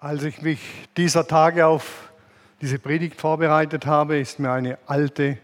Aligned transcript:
Als 0.00 0.22
ich 0.22 0.40
mich 0.42 0.60
dieser 0.96 1.26
Tage 1.26 1.66
auf 1.66 2.12
diese 2.60 2.78
Predigt 2.78 3.20
vorbereitet 3.20 3.84
habe, 3.84 4.20
ist 4.20 4.38
mir 4.38 4.52
eine 4.52 4.78
alte, 4.86 5.38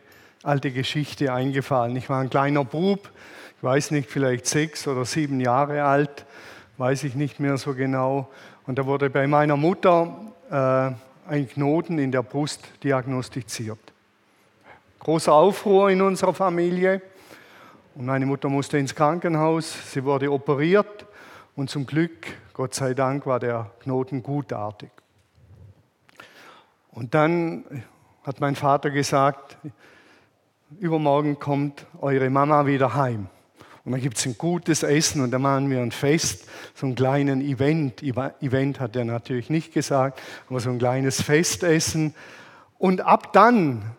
alte 0.44 0.70
Geschichte 0.70 1.32
eingefallen. 1.32 1.96
Ich 1.96 2.08
war 2.08 2.20
ein 2.20 2.30
kleiner 2.30 2.64
Bub, 2.64 3.10
ich 3.56 3.62
weiß 3.64 3.90
nicht, 3.90 4.08
vielleicht 4.08 4.46
sechs 4.46 4.86
oder 4.86 5.04
sieben 5.06 5.40
Jahre 5.40 5.82
alt, 5.82 6.24
weiß 6.78 7.02
ich 7.02 7.16
nicht 7.16 7.40
mehr 7.40 7.56
so 7.56 7.74
genau. 7.74 8.30
Und 8.64 8.78
da 8.78 8.86
wurde 8.86 9.10
bei 9.10 9.26
meiner 9.26 9.56
Mutter 9.56 10.14
äh, 10.48 11.28
ein 11.28 11.48
Knoten 11.48 11.98
in 11.98 12.12
der 12.12 12.22
Brust 12.22 12.60
diagnostiziert. 12.84 13.80
Großer 15.00 15.32
Aufruhr 15.32 15.90
in 15.90 16.00
unserer 16.00 16.32
Familie. 16.32 17.02
Und 17.96 18.06
meine 18.06 18.24
Mutter 18.24 18.48
musste 18.48 18.78
ins 18.78 18.94
Krankenhaus, 18.94 19.90
sie 19.90 20.04
wurde 20.04 20.30
operiert 20.30 21.06
und 21.56 21.70
zum 21.70 21.86
Glück, 21.86 22.28
Gott 22.54 22.72
sei 22.72 22.94
Dank, 22.94 23.26
war 23.26 23.40
der 23.40 23.72
Knoten 23.80 24.22
gutartig. 24.22 24.92
Und 26.92 27.12
dann 27.12 27.64
hat 28.22 28.38
mein 28.38 28.54
Vater 28.54 28.90
gesagt, 28.90 29.58
übermorgen 30.78 31.40
kommt 31.40 31.84
eure 32.00 32.30
Mama 32.30 32.64
wieder 32.64 32.94
heim. 32.94 33.26
Und 33.84 33.90
dann 33.90 34.00
gibt 34.00 34.18
es 34.18 34.26
ein 34.26 34.38
gutes 34.38 34.84
Essen 34.84 35.20
und 35.20 35.32
dann 35.32 35.42
machen 35.42 35.68
wir 35.68 35.80
ein 35.80 35.90
Fest, 35.90 36.48
so 36.76 36.86
ein 36.86 36.94
kleines 36.94 37.42
Event. 37.42 38.04
Event 38.04 38.78
hat 38.78 38.94
er 38.94 39.04
natürlich 39.04 39.50
nicht 39.50 39.74
gesagt, 39.74 40.22
aber 40.48 40.60
so 40.60 40.70
ein 40.70 40.78
kleines 40.78 41.20
Festessen. 41.20 42.14
Und 42.78 43.00
ab 43.00 43.32
dann 43.32 43.96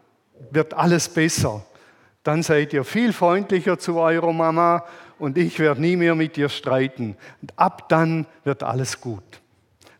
wird 0.49 0.73
alles 0.73 1.09
besser. 1.09 1.65
Dann 2.23 2.41
seid 2.41 2.71
ihr 2.71 2.85
viel 2.85 3.11
freundlicher 3.11 3.77
zu 3.77 3.97
eurer 3.97 4.31
Mama 4.31 4.85
und 5.19 5.37
ich 5.37 5.59
werde 5.59 5.81
nie 5.81 5.95
mehr 5.95 6.15
mit 6.15 6.35
dir 6.35 6.49
streiten. 6.49 7.15
Und 7.41 7.57
ab 7.57 7.89
dann 7.89 8.25
wird 8.43 8.63
alles 8.63 9.01
gut. 9.01 9.41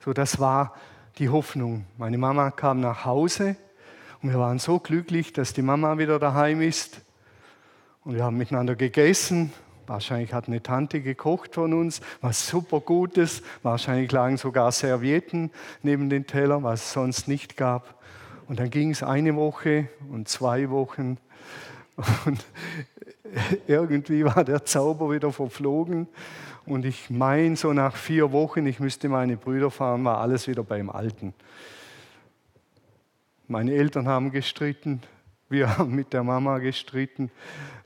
So, 0.03 0.13
das 0.13 0.39
war 0.39 0.73
die 1.17 1.29
Hoffnung. 1.29 1.85
Meine 1.97 2.17
Mama 2.17 2.51
kam 2.51 2.79
nach 2.79 3.05
Hause 3.05 3.55
und 4.21 4.29
wir 4.29 4.39
waren 4.39 4.59
so 4.59 4.79
glücklich, 4.79 5.33
dass 5.33 5.53
die 5.53 5.61
Mama 5.61 5.97
wieder 5.97 6.19
daheim 6.19 6.61
ist. 6.61 7.01
Und 8.03 8.15
wir 8.15 8.23
haben 8.23 8.37
miteinander 8.37 8.75
gegessen. 8.75 9.51
Wahrscheinlich 9.87 10.33
hat 10.33 10.47
eine 10.47 10.63
Tante 10.63 11.01
gekocht 11.01 11.55
von 11.55 11.73
uns, 11.73 12.01
was 12.21 12.47
super 12.47 12.79
Gutes. 12.79 13.43
Wahrscheinlich 13.63 14.11
lagen 14.11 14.37
sogar 14.37 14.71
Servietten 14.71 15.51
neben 15.83 16.09
den 16.09 16.25
Tellern, 16.25 16.63
was 16.63 16.85
es 16.85 16.93
sonst 16.93 17.27
nicht 17.27 17.55
gab. 17.55 18.01
Und 18.47 18.59
dann 18.59 18.69
ging 18.69 18.91
es 18.91 19.03
eine 19.03 19.35
Woche 19.35 19.89
und 20.11 20.27
zwei 20.27 20.69
Wochen. 20.69 21.17
Und 22.25 22.45
irgendwie 23.67 24.25
war 24.25 24.43
der 24.43 24.65
Zauber 24.65 25.11
wieder 25.11 25.31
verflogen. 25.31 26.07
Und 26.65 26.85
ich 26.85 27.09
meine, 27.09 27.55
so 27.55 27.73
nach 27.73 27.95
vier 27.95 28.31
Wochen, 28.31 28.65
ich 28.65 28.79
müsste 28.79 29.09
meine 29.09 29.37
Brüder 29.37 29.69
fahren, 29.69 30.03
war 30.03 30.19
alles 30.19 30.47
wieder 30.47 30.63
beim 30.63 30.89
Alten. 30.89 31.33
Meine 33.47 33.73
Eltern 33.73 34.07
haben 34.07 34.31
gestritten, 34.31 35.01
wir 35.49 35.77
haben 35.77 35.93
mit 35.93 36.13
der 36.13 36.23
Mama 36.23 36.57
gestritten. 36.59 37.31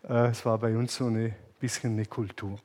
Äh, 0.07 0.27
es 0.27 0.45
war 0.45 0.57
bei 0.57 0.77
uns 0.77 0.95
so 0.95 1.07
ein 1.07 1.35
bisschen 1.59 1.93
eine 1.93 2.05
Kultur. 2.05 2.57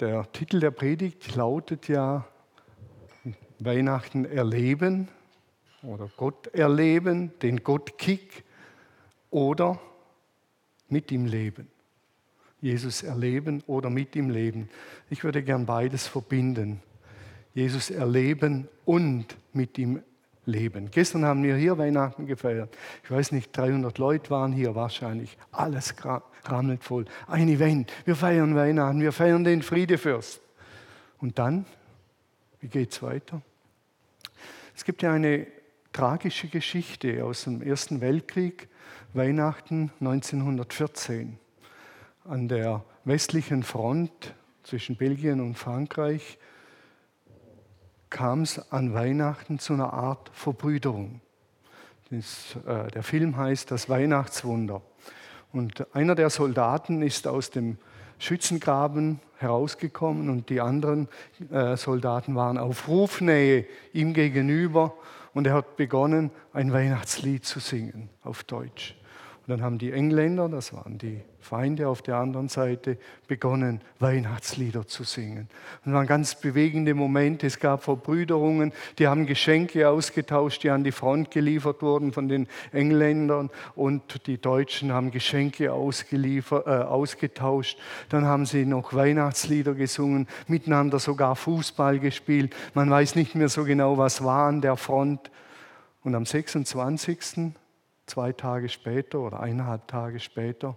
Der 0.00 0.30
Titel 0.32 0.60
der 0.60 0.70
Predigt 0.70 1.36
lautet 1.36 1.86
ja 1.88 2.24
Weihnachten 3.58 4.24
erleben 4.24 5.08
oder 5.82 6.08
Gott 6.16 6.46
erleben, 6.48 7.38
den 7.40 7.62
Gott-Kick 7.62 8.44
oder 9.30 9.80
mit 10.88 11.10
ihm 11.12 11.26
leben. 11.26 11.68
Jesus 12.60 13.02
erleben 13.02 13.62
oder 13.66 13.88
mit 13.88 14.14
ihm 14.16 14.28
leben. 14.28 14.68
Ich 15.08 15.24
würde 15.24 15.42
gern 15.42 15.66
beides 15.66 16.06
verbinden. 16.06 16.82
Jesus 17.54 17.90
erleben 17.90 18.68
und 18.84 19.26
mit 19.52 19.78
ihm 19.78 20.02
leben. 20.44 20.90
Gestern 20.90 21.24
haben 21.24 21.42
wir 21.42 21.56
hier 21.56 21.78
Weihnachten 21.78 22.26
gefeiert. 22.26 22.76
Ich 23.02 23.10
weiß 23.10 23.32
nicht, 23.32 23.56
300 23.56 23.96
Leute 23.98 24.30
waren 24.30 24.52
hier 24.52 24.74
wahrscheinlich. 24.74 25.36
Alles 25.52 25.94
rammelt 26.44 26.84
voll. 26.84 27.06
Ein 27.26 27.48
Event. 27.48 27.92
Wir 28.04 28.16
feiern 28.16 28.54
Weihnachten. 28.54 29.00
Wir 29.00 29.12
feiern 29.12 29.44
den 29.44 29.62
Friedefürst. 29.62 30.40
Und 31.18 31.38
dann, 31.38 31.64
wie 32.60 32.68
geht 32.68 32.92
es 32.92 33.02
weiter? 33.02 33.42
Es 34.76 34.84
gibt 34.84 35.02
ja 35.02 35.12
eine 35.12 35.46
tragische 35.92 36.48
Geschichte 36.48 37.24
aus 37.24 37.44
dem 37.44 37.62
Ersten 37.62 38.00
Weltkrieg 38.00 38.68
Weihnachten 39.12 39.90
1914 40.00 41.38
an 42.24 42.48
der 42.48 42.84
westlichen 43.04 43.64
Front 43.64 44.34
zwischen 44.62 44.96
Belgien 44.96 45.40
und 45.40 45.56
Frankreich 45.56 46.38
kam 48.08 48.42
es 48.42 48.70
an 48.72 48.94
Weihnachten 48.94 49.58
zu 49.58 49.72
einer 49.72 49.92
Art 49.92 50.30
Verbrüderung. 50.32 51.20
Das, 52.10 52.56
äh, 52.66 52.90
der 52.90 53.02
Film 53.02 53.36
heißt 53.36 53.70
Das 53.70 53.88
Weihnachtswunder. 53.88 54.82
Und 55.52 55.86
einer 55.94 56.14
der 56.14 56.30
Soldaten 56.30 57.02
ist 57.02 57.26
aus 57.26 57.50
dem 57.50 57.78
Schützengraben 58.18 59.20
herausgekommen 59.38 60.28
und 60.28 60.50
die 60.50 60.60
anderen 60.60 61.08
äh, 61.50 61.76
Soldaten 61.76 62.34
waren 62.36 62.58
auf 62.58 62.86
Rufnähe 62.86 63.66
ihm 63.92 64.12
gegenüber 64.12 64.94
und 65.34 65.46
er 65.46 65.54
hat 65.54 65.76
begonnen, 65.76 66.30
ein 66.52 66.72
Weihnachtslied 66.72 67.44
zu 67.44 67.60
singen 67.60 68.10
auf 68.22 68.44
Deutsch. 68.44 68.96
Und 69.40 69.50
dann 69.50 69.62
haben 69.62 69.78
die 69.78 69.92
Engländer, 69.92 70.48
das 70.48 70.72
waren 70.72 70.98
die 70.98 71.22
Feinde 71.40 71.88
auf 71.88 72.02
der 72.02 72.16
anderen 72.16 72.48
Seite, 72.48 72.98
begonnen, 73.26 73.80
Weihnachtslieder 73.98 74.86
zu 74.86 75.04
singen. 75.04 75.48
Und 75.84 75.92
waren 75.92 76.06
ganz 76.06 76.34
bewegende 76.34 76.94
Momente. 76.94 77.46
Es 77.46 77.58
gab 77.58 77.82
Verbrüderungen, 77.82 78.72
die 78.98 79.08
haben 79.08 79.26
Geschenke 79.26 79.88
ausgetauscht, 79.88 80.62
die 80.62 80.70
an 80.70 80.84
die 80.84 80.92
Front 80.92 81.30
geliefert 81.30 81.82
wurden 81.82 82.12
von 82.12 82.28
den 82.28 82.46
Engländern. 82.72 83.50
Und 83.74 84.26
die 84.26 84.40
Deutschen 84.40 84.92
haben 84.92 85.10
Geschenke 85.10 85.64
äh, 85.64 85.68
ausgetauscht. 85.68 87.78
Dann 88.08 88.26
haben 88.26 88.46
sie 88.46 88.66
noch 88.66 88.94
Weihnachtslieder 88.94 89.74
gesungen, 89.74 90.28
miteinander 90.46 90.98
sogar 90.98 91.36
Fußball 91.36 91.98
gespielt. 91.98 92.54
Man 92.74 92.90
weiß 92.90 93.14
nicht 93.14 93.34
mehr 93.34 93.48
so 93.48 93.64
genau, 93.64 93.98
was 93.98 94.22
war 94.22 94.48
an 94.48 94.60
der 94.60 94.76
Front. 94.76 95.30
Und 96.02 96.14
am 96.14 96.26
26 96.26 97.52
zwei 98.06 98.32
Tage 98.32 98.68
später 98.68 99.20
oder 99.20 99.40
eineinhalb 99.40 99.86
Tage 99.86 100.20
später 100.20 100.76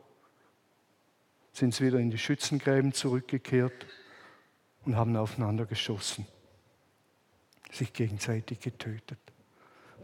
sind 1.54 1.74
sie 1.74 1.86
wieder 1.86 2.00
in 2.00 2.12
die 2.12 2.18
Schützengräben 2.18 2.94
zurückgekehrt 2.94 3.86
und 4.86 4.96
haben 4.96 5.16
aufeinander 5.16 5.66
geschossen, 5.66 6.28
sich 7.72 7.94
gegenseitig 7.94 8.60
getötet. 8.60 9.20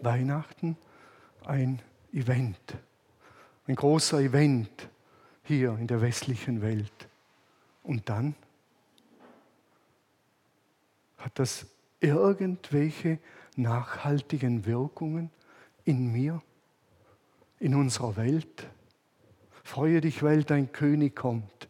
Weihnachten 0.02 0.78
ein 1.46 1.82
Event, 2.14 2.78
ein 3.68 3.76
großer 3.76 4.20
Event 4.20 4.90
hier 5.44 5.78
in 5.78 5.88
der 5.88 6.02
westlichen 6.02 6.62
Welt. 6.62 7.10
Und 7.84 8.08
dann 8.08 8.36
hat 11.18 11.38
das 11.38 11.66
irgendwelche 12.00 13.20
nachhaltigen 13.58 14.66
Wirkungen 14.66 15.32
in 15.84 16.12
mir? 16.12 16.42
in 17.60 17.76
unserer 17.76 18.16
Welt. 18.16 18.68
Freue 19.70 20.02
dich, 20.02 20.24
Welt, 20.24 20.50
dein 20.50 20.72
König 20.72 21.16
kommt. 21.16 21.68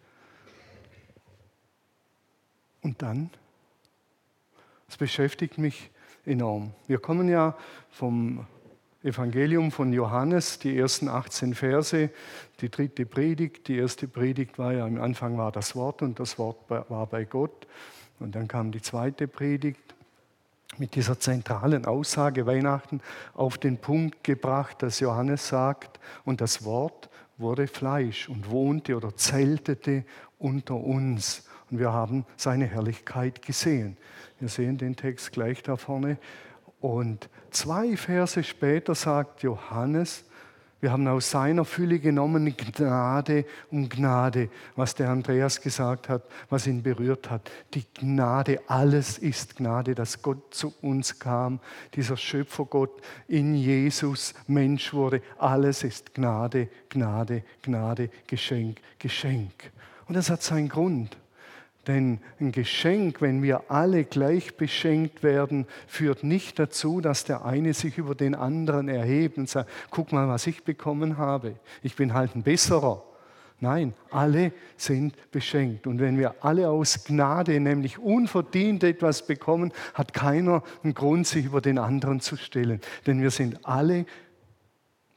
Und 2.81 3.01
dann, 3.01 3.29
es 4.87 4.95
beschäftigt 4.95 5.57
mich 5.57 5.91
enorm. 6.25 6.71
Wir 6.87 6.99
kommen 6.99 7.27
ja 7.27 7.57
vom 7.89 8.47
Evangelium 9.03 9.69
von 9.73 9.91
Johannes, 9.91 10.59
die 10.59 10.77
ersten 10.77 11.09
18 11.09 11.53
Verse, 11.55 12.09
die 12.61 12.69
dritte 12.69 13.05
Predigt. 13.05 13.67
Die 13.67 13.75
erste 13.75 14.07
Predigt 14.07 14.57
war 14.57 14.71
ja, 14.71 14.85
am 14.85 15.01
Anfang 15.01 15.37
war 15.37 15.51
das 15.51 15.75
Wort 15.75 16.01
und 16.01 16.21
das 16.21 16.39
Wort 16.39 16.69
war 16.69 17.05
bei 17.05 17.25
Gott. 17.25 17.67
Und 18.21 18.33
dann 18.33 18.47
kam 18.47 18.71
die 18.71 18.81
zweite 18.81 19.27
Predigt 19.27 19.93
mit 20.77 20.95
dieser 20.95 21.19
zentralen 21.19 21.85
Aussage 21.85 22.45
Weihnachten 22.45 23.01
auf 23.33 23.57
den 23.57 23.77
Punkt 23.77 24.23
gebracht, 24.23 24.83
dass 24.83 25.01
Johannes 25.01 25.49
sagt, 25.49 25.99
und 26.23 26.39
das 26.39 26.63
Wort 26.63 27.09
wurde 27.39 27.67
Fleisch 27.67 28.29
und 28.29 28.49
wohnte 28.49 28.95
oder 28.95 29.15
zeltete 29.15 30.03
unter 30.37 30.75
uns. 30.75 31.47
Und 31.71 31.79
wir 31.79 31.91
haben 31.91 32.25
seine 32.35 32.65
Herrlichkeit 32.65 33.41
gesehen. 33.41 33.97
Wir 34.39 34.49
sehen 34.49 34.77
den 34.77 34.95
Text 34.95 35.31
gleich 35.31 35.63
da 35.63 35.75
vorne. 35.75 36.17
Und 36.81 37.29
zwei 37.51 37.97
Verse 37.97 38.43
später 38.43 38.95
sagt 38.95 39.43
Johannes, 39.43 40.25
wir 40.81 40.91
haben 40.91 41.07
aus 41.07 41.31
seiner 41.31 41.65
Fülle 41.65 41.99
genommen 41.99 42.55
Gnade 42.55 43.45
um 43.69 43.89
Gnade, 43.89 44.49
was 44.75 44.95
der 44.95 45.09
Andreas 45.09 45.59
gesagt 45.59 46.07
hat, 46.07 46.23
was 46.49 46.67
ihn 46.67 46.83
berührt 46.83 47.29
hat. 47.29 47.51
Die 47.73 47.83
Gnade, 47.93 48.61
alles 48.67 49.17
ist 49.17 49.57
Gnade, 49.57 49.93
dass 49.93 50.21
Gott 50.21 50.53
zu 50.53 50.73
uns 50.81 51.19
kam, 51.19 51.59
dieser 51.95 52.15
Schöpfergott 52.15 53.01
in 53.27 53.55
Jesus 53.55 54.33
Mensch 54.47 54.93
wurde. 54.93 55.21
Alles 55.37 55.83
ist 55.83 56.13
Gnade, 56.15 56.69
Gnade, 56.89 57.43
Gnade, 57.61 58.09
Geschenk, 58.27 58.79
Geschenk. 58.99 59.71
Und 60.07 60.15
das 60.15 60.29
hat 60.29 60.41
seinen 60.41 60.69
Grund. 60.69 61.17
Denn 61.87 62.19
ein 62.39 62.51
Geschenk, 62.51 63.21
wenn 63.21 63.41
wir 63.41 63.71
alle 63.71 64.03
gleich 64.03 64.57
beschenkt 64.57 65.23
werden, 65.23 65.65
führt 65.87 66.23
nicht 66.23 66.59
dazu, 66.59 67.01
dass 67.01 67.23
der 67.23 67.45
eine 67.45 67.73
sich 67.73 67.97
über 67.97 68.15
den 68.15 68.35
anderen 68.35 68.89
erhebt 68.89 69.37
und 69.37 69.49
sagt, 69.49 69.69
guck 69.89 70.11
mal, 70.11 70.27
was 70.27 70.45
ich 70.45 70.63
bekommen 70.63 71.17
habe. 71.17 71.55
Ich 71.81 71.95
bin 71.95 72.13
halt 72.13 72.35
ein 72.35 72.43
besserer. 72.43 73.03
Nein, 73.61 73.93
alle 74.09 74.53
sind 74.77 75.15
beschenkt. 75.31 75.85
Und 75.85 75.99
wenn 75.99 76.17
wir 76.17 76.35
alle 76.41 76.69
aus 76.69 77.03
Gnade, 77.03 77.59
nämlich 77.59 77.99
unverdient 77.99 78.83
etwas 78.83 79.25
bekommen, 79.25 79.73
hat 79.93 80.13
keiner 80.13 80.63
einen 80.83 80.93
Grund, 80.93 81.27
sich 81.27 81.45
über 81.45 81.59
den 81.59 81.77
anderen 81.77 82.21
zu 82.21 82.37
stellen. 82.37 82.79
Denn 83.05 83.21
wir 83.21 83.31
sind 83.31 83.65
alle 83.65 84.05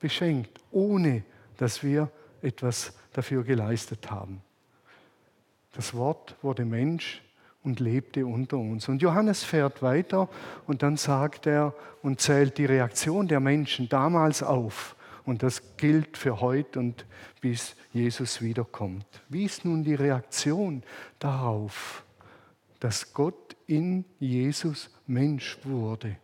beschenkt, 0.01 0.59
ohne 0.73 1.23
dass 1.57 1.85
wir 1.85 2.11
etwas 2.41 2.95
dafür 3.13 3.45
geleistet 3.45 4.11
haben. 4.11 4.43
Das 5.73 5.95
Wort 5.95 6.37
wurde 6.43 6.65
Mensch 6.65 7.23
und 7.65 7.81
lebte 7.81 8.27
unter 8.27 8.59
uns. 8.59 8.89
Und 8.89 9.03
Johannes 9.03 9.45
fährt 9.45 9.83
weiter 9.83 10.29
und 10.67 10.83
dann 10.83 10.97
sagt 10.97 11.47
er 11.47 11.75
und 12.03 12.21
zählt 12.21 12.59
die 12.59 12.67
Reaktion 12.67 13.29
der 13.29 13.41
Menschen 13.41 13.89
damals 13.89 14.43
auf. 14.43 14.97
Und 15.25 15.43
das 15.43 15.77
gilt 15.77 16.17
für 16.17 16.41
heute 16.41 16.81
und 16.81 17.07
bis 17.41 17.77
Jesus 17.93 18.43
wiederkommt. 18.43 19.07
Wie 19.29 19.45
ist 19.45 19.65
nun 19.65 19.85
die 19.85 19.95
Reaktion 19.95 20.83
darauf, 21.19 22.05
dass 22.81 23.13
Gott 23.15 23.57
in 23.67 24.05
Jesus 24.19 24.91
Mensch 25.07 25.59
wurde? 25.63 26.17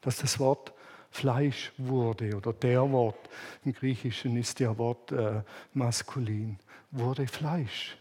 Dass 0.00 0.16
das 0.16 0.38
Wort 0.38 0.72
Fleisch 1.10 1.72
wurde 1.78 2.34
oder 2.36 2.52
der 2.52 2.90
Wort, 2.90 3.28
im 3.64 3.72
Griechischen 3.72 4.36
ist 4.36 4.58
der 4.58 4.76
Wort 4.78 5.12
äh, 5.12 5.42
maskulin, 5.72 6.58
wurde 6.90 7.26
Fleisch, 7.26 7.96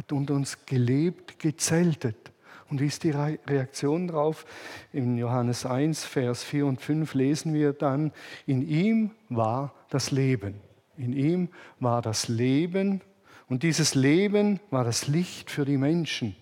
hat 0.00 0.12
unter 0.12 0.32
uns 0.32 0.64
gelebt, 0.64 1.38
gezeltet. 1.38 2.32
Und 2.70 2.80
wie 2.80 2.86
ist 2.86 3.04
die 3.04 3.10
Reaktion 3.10 4.08
darauf? 4.08 4.46
In 4.94 5.18
Johannes 5.18 5.66
1, 5.66 6.06
Vers 6.06 6.42
4 6.42 6.64
und 6.64 6.80
5 6.80 7.12
lesen 7.12 7.52
wir 7.52 7.74
dann, 7.74 8.10
in 8.46 8.66
ihm 8.66 9.10
war 9.28 9.74
das 9.90 10.10
Leben. 10.10 10.54
In 10.96 11.12
ihm 11.12 11.50
war 11.80 12.00
das 12.00 12.28
Leben 12.28 13.02
und 13.46 13.62
dieses 13.62 13.94
Leben 13.94 14.58
war 14.70 14.84
das 14.84 15.06
Licht 15.06 15.50
für 15.50 15.66
die 15.66 15.76
Menschen. 15.76 16.34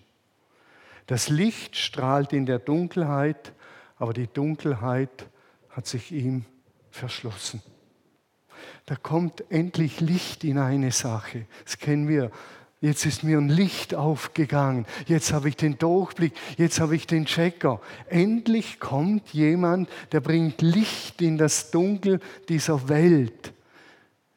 Das 1.07 1.27
Licht 1.27 1.75
strahlt 1.75 2.31
in 2.31 2.45
der 2.45 2.59
Dunkelheit, 2.59 3.51
aber 3.97 4.13
die 4.13 4.27
Dunkelheit 4.27 5.27
hat 5.69 5.85
sich 5.85 6.13
ihm 6.13 6.45
verschlossen. 6.91 7.61
Da 8.85 8.95
kommt 8.95 9.43
endlich 9.51 9.99
Licht 9.99 10.45
in 10.45 10.57
eine 10.57 10.91
Sache. 10.91 11.45
Das 11.65 11.77
kennen 11.77 12.07
wir. 12.07 12.31
Jetzt 12.81 13.05
ist 13.05 13.23
mir 13.23 13.37
ein 13.37 13.49
Licht 13.49 13.93
aufgegangen. 13.93 14.85
Jetzt 15.05 15.33
habe 15.33 15.49
ich 15.49 15.57
den 15.57 15.77
Durchblick. 15.77 16.33
Jetzt 16.57 16.79
habe 16.79 16.95
ich 16.95 17.07
den 17.07 17.25
Checker. 17.25 17.81
Endlich 18.07 18.79
kommt 18.79 19.29
jemand, 19.33 19.89
der 20.13 20.21
bringt 20.21 20.61
Licht 20.61 21.21
in 21.21 21.37
das 21.37 21.71
Dunkel 21.71 22.21
dieser 22.47 22.87
Welt. 22.87 23.53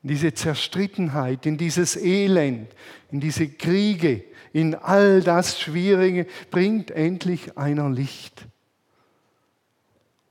In 0.02 0.08
diese 0.08 0.34
Zerstrittenheit, 0.34 1.46
in 1.46 1.56
dieses 1.56 1.94
Elend, 1.96 2.68
in 3.12 3.20
diese 3.20 3.48
Kriege, 3.48 4.24
in 4.52 4.74
all 4.74 5.22
das 5.22 5.60
Schwierige 5.60 6.26
bringt 6.50 6.90
endlich 6.90 7.56
einer 7.56 7.88
Licht. 7.88 8.48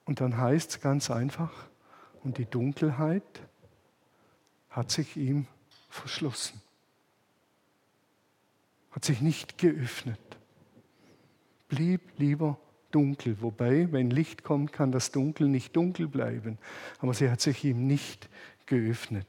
Und 0.04 0.20
dann 0.20 0.38
heißt 0.38 0.72
es 0.72 0.82
ganz 0.82 1.10
einfach, 1.10 1.54
und 2.24 2.38
die 2.38 2.46
Dunkelheit 2.46 3.24
hat 4.70 4.92
sich 4.92 5.16
ihm 5.16 5.48
verschlossen 5.90 6.61
hat 8.92 9.06
sich 9.06 9.22
nicht 9.22 9.58
geöffnet, 9.58 10.20
blieb 11.70 12.02
lieber 12.18 12.58
dunkel. 12.92 13.38
Wobei, 13.42 13.88
wenn 13.92 14.10
Licht 14.10 14.44
kommt, 14.44 14.74
kann 14.74 14.92
das 14.92 15.12
Dunkel 15.12 15.48
nicht 15.48 15.76
dunkel 15.76 16.08
bleiben. 16.08 16.58
Aber 17.00 17.14
sie 17.14 17.30
hat 17.30 17.42
sich 17.42 17.64
ihm 17.64 17.88
nicht 17.88 18.30
geöffnet. 18.66 19.28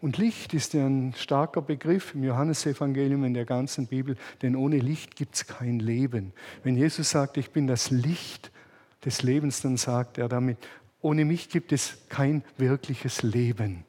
Und 0.00 0.18
Licht 0.18 0.52
ist 0.52 0.74
ja 0.74 0.86
ein 0.86 1.14
starker 1.16 1.62
Begriff 1.62 2.14
im 2.14 2.24
Johannesevangelium, 2.24 3.24
in 3.24 3.34
der 3.34 3.46
ganzen 3.46 3.86
Bibel, 3.86 4.16
denn 4.42 4.54
ohne 4.54 4.78
Licht 4.78 5.16
gibt 5.16 5.34
es 5.34 5.46
kein 5.46 5.78
Leben. 5.78 6.32
Wenn 6.62 6.76
Jesus 6.76 7.10
sagt, 7.10 7.38
ich 7.38 7.52
bin 7.52 7.66
das 7.66 7.90
Licht 7.90 8.50
des 9.04 9.22
Lebens, 9.22 9.62
dann 9.62 9.78
sagt 9.78 10.18
er 10.18 10.28
damit, 10.28 10.58
ohne 11.00 11.24
mich 11.24 11.48
gibt 11.48 11.72
es 11.72 11.98
kein 12.08 12.44
wirkliches 12.58 13.22
Leben. 13.22 13.84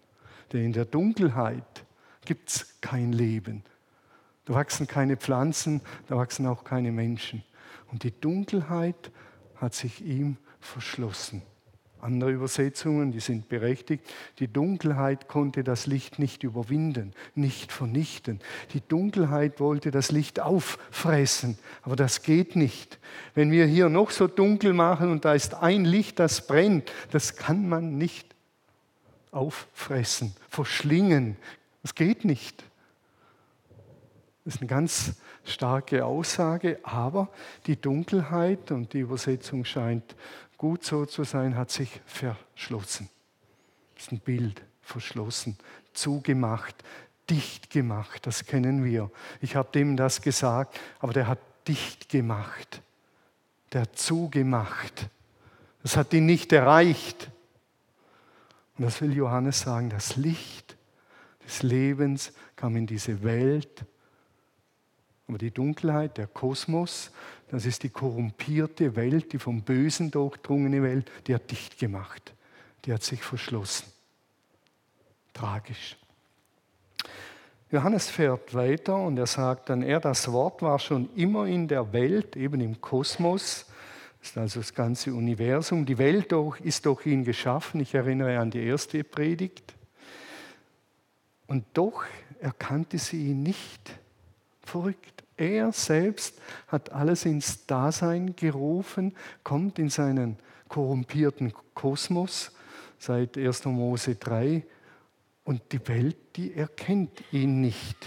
Denn 0.53 0.63
in 0.63 0.73
der 0.73 0.85
Dunkelheit 0.85 1.85
gibt 2.23 2.49
es 2.49 2.79
kein 2.79 3.11
Leben. 3.11 3.63
Da 4.45 4.53
wachsen 4.53 4.87
keine 4.87 5.17
Pflanzen, 5.17 5.81
da 6.07 6.17
wachsen 6.17 6.45
auch 6.45 6.63
keine 6.63 6.91
Menschen. 6.91 7.43
Und 7.91 8.03
die 8.03 8.19
Dunkelheit 8.19 9.11
hat 9.55 9.73
sich 9.73 10.05
ihm 10.05 10.37
verschlossen. 10.59 11.41
Andere 12.05 12.29
Übersetzungen, 12.29 13.11
die 13.11 13.19
sind 13.19 13.49
berechtigt. 13.49 14.03
Die 14.37 14.47
Dunkelheit 14.47 15.27
konnte 15.27 15.63
das 15.63 15.87
Licht 15.87 16.19
nicht 16.19 16.43
überwinden, 16.43 17.13
nicht 17.33 17.71
vernichten. 17.71 18.41
Die 18.73 18.81
Dunkelheit 18.87 19.59
wollte 19.59 19.89
das 19.89 20.11
Licht 20.11 20.39
auffressen, 20.39 21.57
aber 21.81 21.95
das 21.95 22.21
geht 22.21 22.55
nicht. 22.55 22.99
Wenn 23.33 23.51
wir 23.51 23.65
hier 23.65 23.89
noch 23.89 24.11
so 24.11 24.27
dunkel 24.27 24.73
machen 24.73 25.09
und 25.09 25.25
da 25.25 25.33
ist 25.33 25.55
ein 25.55 25.83
Licht, 25.83 26.19
das 26.19 26.45
brennt, 26.45 26.91
das 27.09 27.37
kann 27.37 27.67
man 27.67 27.97
nicht 27.97 28.35
auffressen, 29.31 30.35
verschlingen. 30.47 31.37
Das 31.81 31.95
geht 31.95 32.23
nicht. 32.23 32.63
Das 34.45 34.55
ist 34.55 34.61
eine 34.61 34.69
ganz 34.69 35.13
starke 35.43 36.05
Aussage, 36.05 36.79
aber 36.83 37.29
die 37.65 37.81
Dunkelheit, 37.81 38.69
und 38.69 38.93
die 38.93 38.99
Übersetzung 38.99 39.65
scheint 39.65 40.15
gut 40.57 40.83
so 40.83 41.07
zu 41.07 41.23
sein, 41.23 41.57
hat 41.57 41.71
sich 41.71 41.99
verschlossen. 42.05 43.09
Das 43.95 44.03
ist 44.03 44.11
ein 44.11 44.19
Bild, 44.19 44.61
verschlossen, 44.81 45.57
zugemacht, 45.93 46.75
dicht 47.27 47.71
gemacht, 47.71 48.27
das 48.27 48.45
kennen 48.45 48.85
wir. 48.85 49.09
Ich 49.41 49.55
habe 49.55 49.69
dem 49.73 49.97
das 49.97 50.21
gesagt, 50.21 50.79
aber 50.99 51.11
der 51.11 51.27
hat 51.27 51.39
dicht 51.67 52.07
gemacht, 52.07 52.83
der 53.73 53.81
hat 53.81 53.97
zugemacht. 53.97 55.09
Das 55.81 55.97
hat 55.97 56.13
ihn 56.13 56.27
nicht 56.27 56.53
erreicht. 56.53 57.31
Und 58.77 58.85
das 58.85 59.01
will 59.01 59.13
Johannes 59.13 59.61
sagen, 59.61 59.89
das 59.89 60.17
Licht 60.17 60.77
des 61.43 61.63
Lebens 61.63 62.31
kam 62.55 62.75
in 62.75 62.85
diese 62.85 63.23
Welt 63.23 63.85
aber 65.27 65.37
die 65.37 65.51
Dunkelheit, 65.51 66.17
der 66.17 66.27
Kosmos, 66.27 67.11
das 67.49 67.65
ist 67.65 67.83
die 67.83 67.89
korrumpierte 67.89 68.95
Welt, 68.95 69.33
die 69.33 69.39
vom 69.39 69.63
Bösen 69.63 70.11
durchdrungene 70.11 70.83
Welt, 70.83 71.11
die 71.27 71.33
hat 71.33 71.49
dicht 71.49 71.79
gemacht. 71.79 72.33
Die 72.85 72.93
hat 72.93 73.03
sich 73.03 73.23
verschlossen. 73.23 73.85
Tragisch. 75.33 75.97
Johannes 77.71 78.09
fährt 78.09 78.53
weiter 78.53 78.95
und 78.95 79.17
er 79.17 79.25
sagt 79.25 79.69
dann, 79.69 79.81
er, 79.81 79.99
das 79.99 80.31
Wort 80.31 80.61
war 80.61 80.77
schon 80.77 81.09
immer 81.15 81.47
in 81.47 81.67
der 81.67 81.91
Welt, 81.93 82.35
eben 82.35 82.61
im 82.61 82.79
Kosmos. 82.79 83.65
Das 84.21 84.29
ist 84.29 84.37
also 84.37 84.59
das 84.59 84.73
ganze 84.73 85.13
Universum. 85.13 85.85
Die 85.85 85.97
Welt 85.97 86.31
ist 86.63 86.85
durch 86.85 87.05
ihn 87.05 87.23
geschaffen. 87.23 87.81
Ich 87.81 87.93
erinnere 87.95 88.39
an 88.39 88.51
die 88.51 88.63
erste 88.63 89.03
Predigt. 89.03 89.73
Und 91.47 91.65
doch 91.73 92.05
erkannte 92.39 92.97
sie 92.97 93.27
ihn 93.27 93.43
nicht. 93.43 93.99
Verrückt. 94.65 95.23
Er 95.37 95.71
selbst 95.71 96.39
hat 96.67 96.91
alles 96.91 97.25
ins 97.25 97.65
Dasein 97.65 98.35
gerufen, 98.35 99.15
kommt 99.43 99.79
in 99.79 99.89
seinen 99.89 100.37
korrumpierten 100.69 101.53
Kosmos 101.73 102.51
seit 102.97 103.37
1. 103.37 103.65
Mose 103.65 104.15
3 104.15 104.63
und 105.43 105.61
die 105.71 105.87
Welt, 105.87 106.17
die 106.35 106.53
erkennt 106.53 107.21
ihn 107.31 107.61
nicht. 107.61 107.97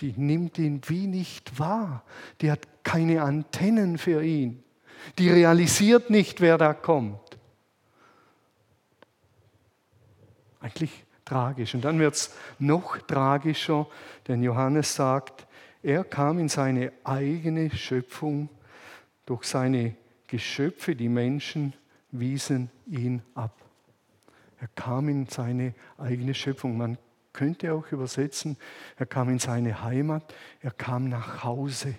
Die 0.00 0.12
nimmt 0.16 0.58
ihn 0.58 0.80
wie 0.86 1.06
nicht 1.06 1.58
wahr. 1.58 2.02
Die 2.40 2.50
hat 2.50 2.66
keine 2.82 3.22
Antennen 3.22 3.98
für 3.98 4.22
ihn. 4.24 4.64
Die 5.18 5.30
realisiert 5.30 6.10
nicht, 6.10 6.40
wer 6.40 6.58
da 6.58 6.74
kommt. 6.74 7.20
Eigentlich 10.60 11.04
tragisch. 11.24 11.74
Und 11.74 11.84
dann 11.84 11.98
wird 11.98 12.14
es 12.14 12.34
noch 12.58 12.98
tragischer, 12.98 13.86
denn 14.26 14.42
Johannes 14.42 14.94
sagt, 14.94 15.46
er 15.82 16.04
kam 16.04 16.38
in 16.38 16.48
seine 16.48 16.92
eigene 17.04 17.70
Schöpfung. 17.70 18.48
Durch 19.26 19.44
seine 19.44 19.94
Geschöpfe, 20.26 20.96
die 20.96 21.08
Menschen, 21.08 21.74
wiesen 22.10 22.70
ihn 22.86 23.22
ab. 23.34 23.54
Er 24.60 24.68
kam 24.74 25.08
in 25.08 25.26
seine 25.26 25.74
eigene 25.98 26.34
Schöpfung. 26.34 26.76
Man 26.76 26.98
könnte 27.32 27.72
auch 27.72 27.90
übersetzen, 27.90 28.56
er 28.96 29.06
kam 29.06 29.28
in 29.28 29.38
seine 29.38 29.82
Heimat, 29.82 30.34
er 30.60 30.70
kam 30.70 31.08
nach 31.08 31.42
Hause. 31.42 31.94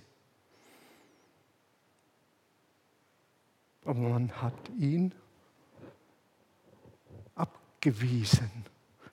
Aber 3.85 3.99
man 3.99 4.31
hat 4.41 4.53
ihn 4.77 5.13
abgewiesen. 7.35 8.49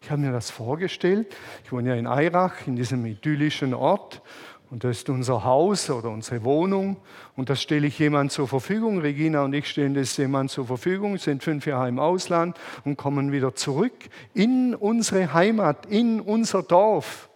Ich 0.00 0.10
habe 0.10 0.22
mir 0.22 0.32
das 0.32 0.50
vorgestellt. 0.50 1.34
Ich 1.64 1.72
wohne 1.72 1.90
ja 1.90 1.94
in 1.96 2.06
Eirach, 2.06 2.66
in 2.66 2.76
diesem 2.76 3.04
idyllischen 3.04 3.74
Ort. 3.74 4.22
Und 4.70 4.84
das 4.84 4.98
ist 4.98 5.10
unser 5.10 5.42
Haus 5.42 5.90
oder 5.90 6.10
unsere 6.10 6.44
Wohnung. 6.44 6.96
Und 7.34 7.50
das 7.50 7.60
stelle 7.60 7.88
ich 7.88 7.98
jemand 7.98 8.30
zur 8.30 8.46
Verfügung. 8.46 9.00
Regina 9.00 9.42
und 9.42 9.52
ich 9.52 9.68
stellen 9.68 9.94
das 9.94 10.16
jemand 10.16 10.52
zur 10.52 10.64
Verfügung, 10.64 11.18
sind 11.18 11.42
fünf 11.42 11.66
Jahre 11.66 11.88
im 11.88 11.98
Ausland 11.98 12.56
und 12.84 12.96
kommen 12.96 13.32
wieder 13.32 13.56
zurück 13.56 13.92
in 14.32 14.76
unsere 14.76 15.34
Heimat, 15.34 15.86
in 15.86 16.20
unser 16.20 16.62
Dorf, 16.62 17.28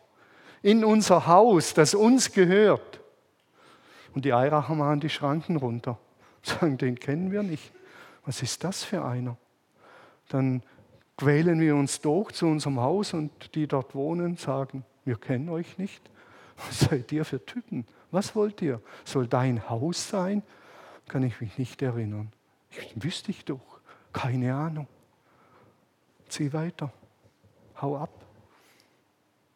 in 0.63 0.85
unser 0.85 1.27
Haus, 1.27 1.75
das 1.75 1.95
uns 1.95 2.33
gehört. 2.33 3.01
Und 4.15 4.25
die 4.25 4.33
Eiracher 4.33 4.77
machen 4.77 5.01
die 5.01 5.11
Schranken 5.11 5.57
runter. 5.57 5.99
Sagen, 6.43 6.79
den 6.79 7.01
kennen 7.01 7.33
wir 7.33 7.43
nicht. 7.43 7.73
Was 8.25 8.43
ist 8.43 8.63
das 8.63 8.85
für 8.85 9.05
einer? 9.05 9.37
Dann 10.29 10.63
quälen 11.17 11.61
wir 11.61 11.75
uns 11.75 12.01
durch 12.01 12.33
zu 12.33 12.47
unserem 12.47 12.81
Haus 12.81 13.13
und 13.13 13.57
die 13.57 13.67
dort 13.67 13.95
wohnen 13.95 14.37
sagen, 14.37 14.85
wir 15.05 15.17
kennen 15.17 15.49
euch 15.49 15.79
nicht. 15.79 16.11
Was 16.57 16.81
seid 16.81 17.11
ihr 17.13 17.25
für 17.25 17.45
Typen? 17.45 17.87
Was 18.11 18.35
wollt 18.35 18.63
ihr? 18.63 18.81
Soll 19.05 19.27
dein 19.27 19.69
Haus 19.69 20.09
sein? 20.09 20.43
Kann 21.09 21.23
ich 21.23 21.41
mich 21.41 21.59
nicht 21.59 21.83
erinnern. 21.83 22.33
Ich, 22.71 23.03
wüsste 23.03 23.31
ich 23.31 23.45
doch. 23.45 23.81
Keine 24.13 24.55
Ahnung. 24.55 24.87
Zieh 26.29 26.53
weiter. 26.53 26.93
Hau 27.81 27.97
ab. 27.97 28.25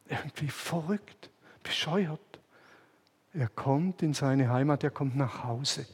Irgendwie 0.08 0.48
verrückt, 0.48 1.30
bescheuert. 1.62 2.20
Er 3.32 3.48
kommt 3.48 4.02
in 4.02 4.14
seine 4.14 4.50
Heimat, 4.50 4.82
er 4.82 4.90
kommt 4.90 5.16
nach 5.16 5.44
Hause. 5.44 5.86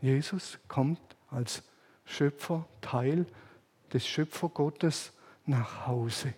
Jesus 0.00 0.58
kommt 0.68 1.00
als 1.30 1.62
Schöpfer, 2.04 2.66
Teil 2.80 3.26
des 3.92 4.06
Schöpfergottes 4.06 5.12
nach 5.46 5.86
Hause. 5.86 6.34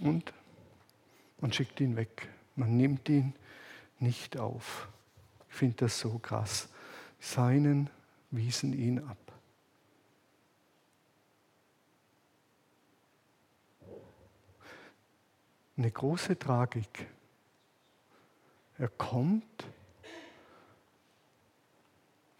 Und 0.00 0.32
man 1.40 1.52
schickt 1.52 1.80
ihn 1.80 1.96
weg. 1.96 2.28
Man 2.56 2.76
nimmt 2.76 3.08
ihn 3.08 3.34
nicht 3.98 4.38
auf. 4.38 4.88
Ich 5.48 5.56
finde 5.56 5.76
das 5.76 5.98
so 5.98 6.18
krass. 6.18 6.68
Seinen 7.18 7.90
wiesen 8.30 8.72
ihn 8.72 8.98
ab. 9.00 9.18
Eine 15.76 15.90
große 15.90 16.38
Tragik. 16.38 17.06
Er 18.78 18.88
kommt, 18.88 19.64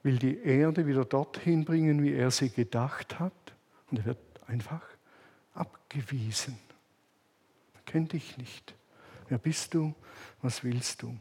will 0.02 0.18
die 0.18 0.38
Erde 0.38 0.86
wieder 0.86 1.04
dorthin 1.04 1.64
bringen, 1.64 2.02
wie 2.02 2.14
er 2.14 2.30
sie 2.30 2.50
gedacht 2.50 3.18
hat, 3.18 3.32
und 3.90 3.98
er 3.98 4.04
wird 4.06 4.18
einfach 4.46 4.82
abgewiesen 5.54 6.58
kenne 7.90 8.06
dich 8.06 8.38
nicht. 8.38 8.74
Wer 9.28 9.38
bist 9.38 9.74
du? 9.74 9.94
Was 10.42 10.62
willst 10.62 11.02
du? 11.02 11.16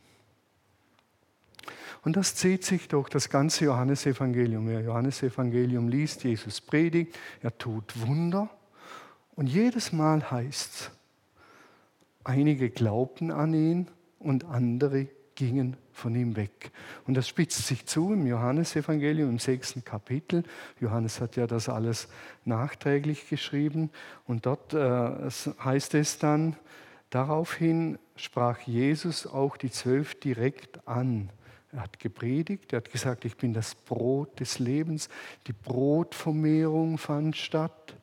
Und 2.04 2.16
das 2.16 2.36
zieht 2.36 2.64
sich 2.64 2.88
durch 2.88 3.10
das 3.10 3.30
ganze 3.30 3.66
Johannesevangelium. 3.66 4.68
Wer 4.68 4.82
Johannesevangelium 4.82 5.90
liest, 5.90 6.24
Jesus 6.24 6.62
predigt, 6.62 7.18
er 7.42 7.58
tut 7.58 8.00
Wunder. 8.08 8.50
Und 9.36 9.48
jedes 9.48 9.92
Mal 9.92 10.30
heißt 10.30 10.74
es, 10.76 10.92
einige 12.24 12.70
glaubten 12.70 13.32
an 13.32 13.54
ihn 13.54 13.88
und 14.20 14.46
andere 14.46 15.08
gingen 15.40 15.78
von 15.94 16.14
ihm 16.16 16.36
weg. 16.36 16.72
Und 17.08 17.16
das 17.16 17.28
spitzt 17.28 17.66
sich 17.66 17.86
zu 17.86 18.12
im 18.12 18.28
Johannesevangelium 18.28 19.30
im 19.30 19.40
sechsten 19.40 19.86
Kapitel. 19.86 20.44
Johannes 20.82 21.22
hat 21.22 21.38
ja 21.38 21.48
das 21.48 21.70
alles 21.70 22.10
nachträglich 22.44 23.30
geschrieben. 23.30 23.90
Und 24.26 24.46
dort 24.46 24.74
äh, 24.74 25.30
heißt 25.64 25.96
es 25.96 26.20
dann, 26.20 26.58
daraufhin 27.10 27.98
sprach 28.18 28.60
Jesus 28.60 29.26
auch 29.26 29.56
die 29.56 29.72
Zwölf 29.72 30.14
direkt 30.20 30.86
an. 30.86 31.30
Er 31.72 31.82
hat 31.82 32.00
gepredigt, 32.00 32.74
er 32.74 32.78
hat 32.78 32.92
gesagt, 32.92 33.26
ich 33.26 33.38
bin 33.38 33.54
das 33.54 33.76
Brot 33.76 34.40
des 34.40 34.58
Lebens. 34.58 35.08
Die 35.46 35.54
Brotvermehrung 35.54 36.98
fand 36.98 37.38
statt, 37.38 37.94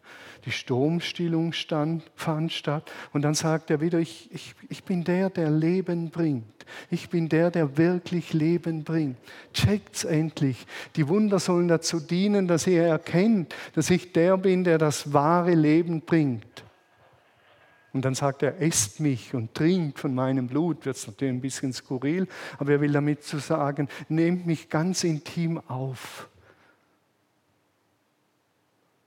die 0.45 0.53
Stromstillung 0.53 1.53
stand, 1.53 2.05
fand 2.15 2.53
statt. 2.53 2.93
Und 3.13 3.23
dann 3.23 3.35
sagt 3.35 3.71
er 3.71 3.81
wieder, 3.81 3.99
ich, 3.99 4.31
ich, 4.33 4.55
ich 4.69 4.85
bin 4.85 5.03
der, 5.03 5.31
der 5.31 5.51
Leben 5.51 6.11
bringt. 6.11 6.45
Ich 6.91 7.11
bin 7.11 7.29
der, 7.29 7.51
der 7.51 7.77
wirklich 7.77 8.33
Leben 8.33 8.85
bringt. 8.85 9.17
Checkt's 9.53 10.05
endlich. 10.05 10.67
Die 10.95 11.09
Wunder 11.09 11.41
sollen 11.41 11.67
dazu 11.67 11.99
dienen, 11.99 12.47
dass 12.47 12.69
ihr 12.69 12.85
erkennt, 12.85 13.55
dass 13.75 13.91
ich 13.91 14.13
der 14.13 14.37
bin, 14.37 14.63
der 14.63 14.79
das 14.79 15.13
wahre 15.13 15.55
Leben 15.55 16.03
bringt. 16.03 16.66
Und 17.97 18.05
dann 18.05 18.15
sagt 18.15 18.43
er, 18.43 18.61
esst 18.61 19.01
mich 19.01 19.33
und 19.33 19.55
trinkt 19.55 19.99
von 19.99 20.15
meinem 20.15 20.49
Blut. 20.49 20.85
Wird 20.85 20.99
es 20.99 21.07
natürlich 21.07 21.33
ein 21.33 21.41
bisschen 21.41 21.73
skurril, 21.73 22.29
aber 22.59 22.73
er 22.73 22.83
will 22.83 22.93
damit 22.93 23.25
zu 23.25 23.39
sagen, 23.39 23.89
nehmt 24.11 24.45
mich 24.45 24.69
ganz 24.69 25.03
intim 25.03 25.63
auf. 25.67 26.29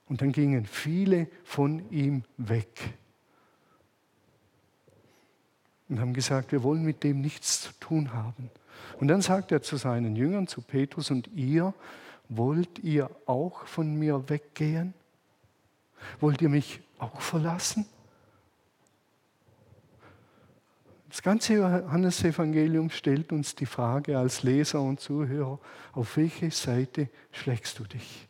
Und 0.08 0.24
dann 0.24 0.31
gingen 0.31 0.65
viele 0.65 1.27
von 1.43 1.88
ihm 1.91 2.24
weg 2.38 2.96
und 5.88 6.00
haben 6.00 6.15
gesagt, 6.15 6.51
wir 6.51 6.63
wollen 6.63 6.84
mit 6.84 7.03
dem 7.03 7.22
nichts 7.22 7.62
zu 7.62 7.74
tun 7.79 8.12
haben. 8.12 8.50
Und 9.00 9.08
dann 9.08 9.22
sagt 9.22 9.51
er 9.51 9.62
zu 9.62 9.77
seinen 9.77 10.15
Jüngern, 10.15 10.48
zu 10.48 10.63
Petrus 10.63 11.12
und 11.12 11.27
ihr, 11.36 11.75
wollt 12.27 12.79
ihr 12.79 13.12
auch 13.27 13.67
von 13.67 13.93
mir 13.93 14.27
weggehen? 14.29 14.96
Wollt 16.19 16.41
ihr 16.41 16.50
mich 16.50 16.81
auch 16.98 17.22
verlassen? 17.22 17.86
Das 21.10 21.24
ganze 21.24 21.56
Johannesevangelium 21.56 22.92
stellt 22.92 23.32
uns 23.32 23.56
die 23.56 23.66
Frage 23.66 24.20
als 24.20 24.44
Leser 24.44 24.80
und 24.80 25.00
Zuhörer, 25.00 25.60
auf 25.94 26.18
welche 26.18 26.51
Seite 26.51 27.10
schlägst 27.32 27.80
du 27.80 27.84
dich? 27.84 28.28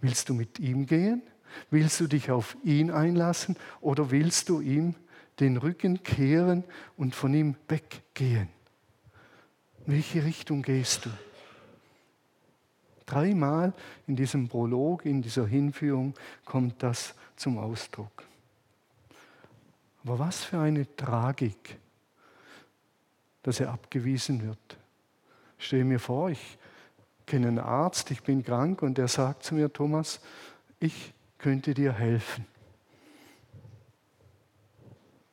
Willst 0.00 0.28
du 0.28 0.34
mit 0.34 0.58
ihm 0.58 0.86
gehen? 0.86 1.22
Willst 1.70 2.00
du 2.00 2.08
dich 2.08 2.32
auf 2.32 2.56
ihn 2.64 2.90
einlassen 2.90 3.56
oder 3.80 4.10
willst 4.10 4.48
du 4.48 4.60
ihm 4.60 4.96
den 5.38 5.56
Rücken 5.56 6.02
kehren 6.02 6.64
und 6.96 7.14
von 7.14 7.32
ihm 7.32 7.54
weggehen? 7.68 8.48
In 9.86 9.92
welche 9.92 10.24
Richtung 10.24 10.62
gehst 10.62 11.04
du? 11.04 11.10
Dreimal 13.06 13.72
in 14.08 14.16
diesem 14.16 14.48
Prolog, 14.48 15.04
in 15.06 15.22
dieser 15.22 15.46
Hinführung 15.46 16.14
kommt 16.44 16.82
das 16.82 17.14
zum 17.36 17.58
Ausdruck. 17.58 18.24
Aber 20.04 20.18
was 20.18 20.44
für 20.44 20.58
eine 20.58 20.96
Tragik, 20.96 21.78
dass 23.42 23.60
er 23.60 23.70
abgewiesen 23.70 24.42
wird. 24.42 24.78
Ich 25.58 25.66
stelle 25.66 25.84
mir 25.84 25.98
vor, 25.98 26.30
ich 26.30 26.58
kenne 27.26 27.48
einen 27.48 27.58
Arzt, 27.58 28.10
ich 28.10 28.22
bin 28.22 28.42
krank 28.42 28.82
und 28.82 28.98
der 28.98 29.08
sagt 29.08 29.44
zu 29.44 29.54
mir, 29.54 29.72
Thomas, 29.72 30.20
ich 30.80 31.12
könnte 31.38 31.74
dir 31.74 31.92
helfen. 31.92 32.46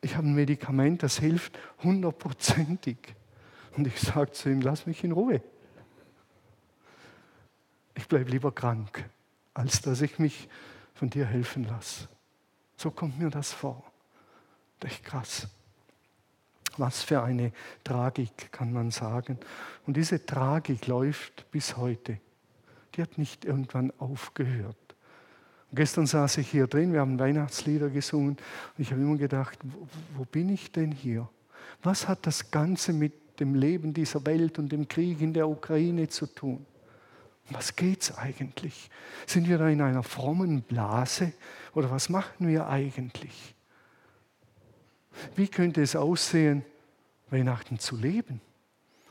Ich 0.01 0.15
habe 0.15 0.27
ein 0.27 0.33
Medikament, 0.33 1.03
das 1.03 1.19
hilft 1.19 1.57
hundertprozentig. 1.83 2.97
Und 3.75 3.85
ich 3.85 3.99
sage 3.99 4.31
zu 4.31 4.49
ihm, 4.49 4.61
lass 4.61 4.85
mich 4.85 5.03
in 5.03 5.11
Ruhe. 5.11 5.41
Ich 7.95 8.07
bleibe 8.07 8.31
lieber 8.31 8.51
krank, 8.51 9.09
als 9.53 9.81
dass 9.81 10.01
ich 10.01 10.19
mich 10.19 10.47
von 10.93 11.09
dir 11.09 11.25
helfen 11.25 11.65
lasse. 11.65 12.07
So 12.77 12.91
kommt 12.91 13.19
mir 13.19 13.29
das 13.29 13.51
vor. 13.51 13.88
Echt 14.83 15.03
krass. 15.03 15.47
Was 16.77 17.03
für 17.03 17.21
eine 17.21 17.51
Tragik, 17.83 18.51
kann 18.51 18.71
man 18.71 18.91
sagen. 18.91 19.37
Und 19.85 19.97
diese 19.97 20.25
Tragik 20.25 20.87
läuft 20.87 21.49
bis 21.51 21.75
heute. 21.75 22.19
Die 22.95 23.01
hat 23.01 23.17
nicht 23.17 23.43
irgendwann 23.43 23.91
aufgehört. 23.97 24.77
Und 25.71 25.75
gestern 25.75 26.07
saß 26.07 26.37
ich 26.37 26.49
hier 26.49 26.67
drin, 26.67 26.93
wir 26.93 27.01
haben 27.01 27.19
Weihnachtslieder 27.19 27.89
gesungen 27.89 28.37
und 28.77 28.81
ich 28.81 28.91
habe 28.91 29.01
immer 29.01 29.17
gedacht, 29.17 29.59
wo, 29.63 29.87
wo 30.15 30.25
bin 30.25 30.49
ich 30.49 30.71
denn 30.71 30.91
hier? 30.91 31.29
Was 31.83 32.07
hat 32.07 32.25
das 32.25 32.49
Ganze 32.49 32.93
mit 32.93 33.39
dem 33.39 33.55
Leben 33.55 33.93
dieser 33.93 34.25
Welt 34.25 34.57
und 34.57 34.71
dem 34.71 34.87
Krieg 34.87 35.21
in 35.21 35.33
der 35.33 35.47
Ukraine 35.47 36.09
zu 36.09 36.25
tun? 36.25 36.65
Was 37.51 37.75
geht 37.75 38.01
es 38.01 38.17
eigentlich? 38.17 38.89
Sind 39.25 39.47
wir 39.47 39.57
da 39.57 39.67
in 39.69 39.81
einer 39.81 40.03
frommen 40.03 40.61
Blase 40.61 41.33
oder 41.73 41.89
was 41.91 42.09
machen 42.09 42.47
wir 42.47 42.67
eigentlich? 42.67 43.55
Wie 45.35 45.47
könnte 45.47 45.81
es 45.81 45.95
aussehen, 45.95 46.63
Weihnachten 47.29 47.79
zu 47.79 47.95
leben? 47.95 48.41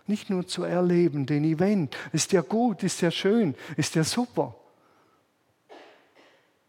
Nicht 0.06 0.30
nur 0.30 0.46
zu 0.46 0.64
erleben, 0.64 1.26
den 1.26 1.44
Event. 1.44 1.96
Ist 2.12 2.32
ja 2.32 2.40
gut, 2.40 2.82
ist 2.82 3.00
ja 3.02 3.10
schön, 3.10 3.54
ist 3.76 3.94
ja 3.94 4.04
super. 4.04 4.54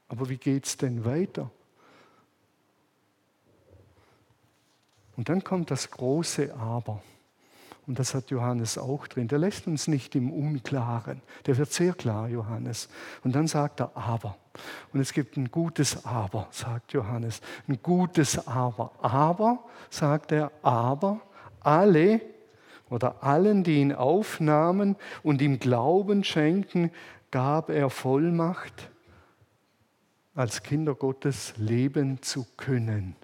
Aber 0.10 0.28
wie 0.28 0.38
geht 0.38 0.66
es 0.66 0.76
denn 0.76 1.06
weiter? 1.06 1.50
Und 5.16 5.30
dann 5.30 5.44
kommt 5.44 5.70
das 5.72 5.92
große 5.92 6.54
Aber. 6.56 7.04
Und 7.86 7.98
das 7.98 8.14
hat 8.14 8.30
Johannes 8.30 8.78
auch 8.78 9.08
drin. 9.08 9.28
Der 9.28 9.40
lässt 9.40 9.68
uns 9.68 9.88
nicht 9.88 10.16
im 10.16 10.32
Unklaren. 10.32 11.22
Der 11.46 11.58
wird 11.58 11.74
sehr 11.74 11.94
klar, 11.94 12.30
Johannes. 12.30 12.88
Und 13.24 13.36
dann 13.36 13.48
sagt 13.48 13.82
er 13.82 13.98
aber. 13.98 14.38
Und 14.94 15.00
es 15.00 15.14
gibt 15.14 15.38
ein 15.38 15.52
gutes 15.52 16.06
Aber, 16.06 16.48
sagt 16.52 16.94
Johannes. 16.94 17.42
Ein 17.68 17.80
gutes 17.82 18.48
Aber. 18.48 18.92
Aber, 19.02 19.64
sagt 19.90 20.32
er, 20.32 20.52
aber 20.62 21.22
alle 21.62 22.22
oder 22.90 23.24
allen, 23.24 23.64
die 23.64 23.80
ihn 23.82 23.94
aufnahmen 23.94 24.96
und 25.24 25.42
ihm 25.42 25.60
Glauben 25.60 26.24
schenken, 26.24 26.92
gab 27.32 27.70
er 27.70 27.90
Vollmacht, 27.90 28.90
als 30.36 30.64
Kinder 30.64 30.96
Gottes 30.96 31.54
leben 31.58 32.22
zu 32.22 32.46
können. 32.58 33.16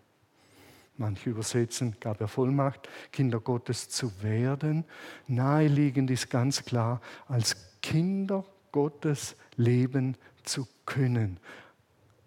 Manche 0.98 1.30
übersetzen, 1.30 1.96
gab 2.00 2.22
er 2.22 2.28
Vollmacht, 2.28 2.88
Kinder 3.12 3.40
Gottes 3.40 3.90
zu 3.90 4.12
werden. 4.24 4.86
Naheliegend 5.28 6.10
ist 6.10 6.30
ganz 6.30 6.64
klar, 6.64 7.02
als 7.28 7.56
Kinder 7.82 8.46
Gottes 8.72 9.36
leben 9.58 10.16
zu 10.44 10.68
können. 10.86 11.40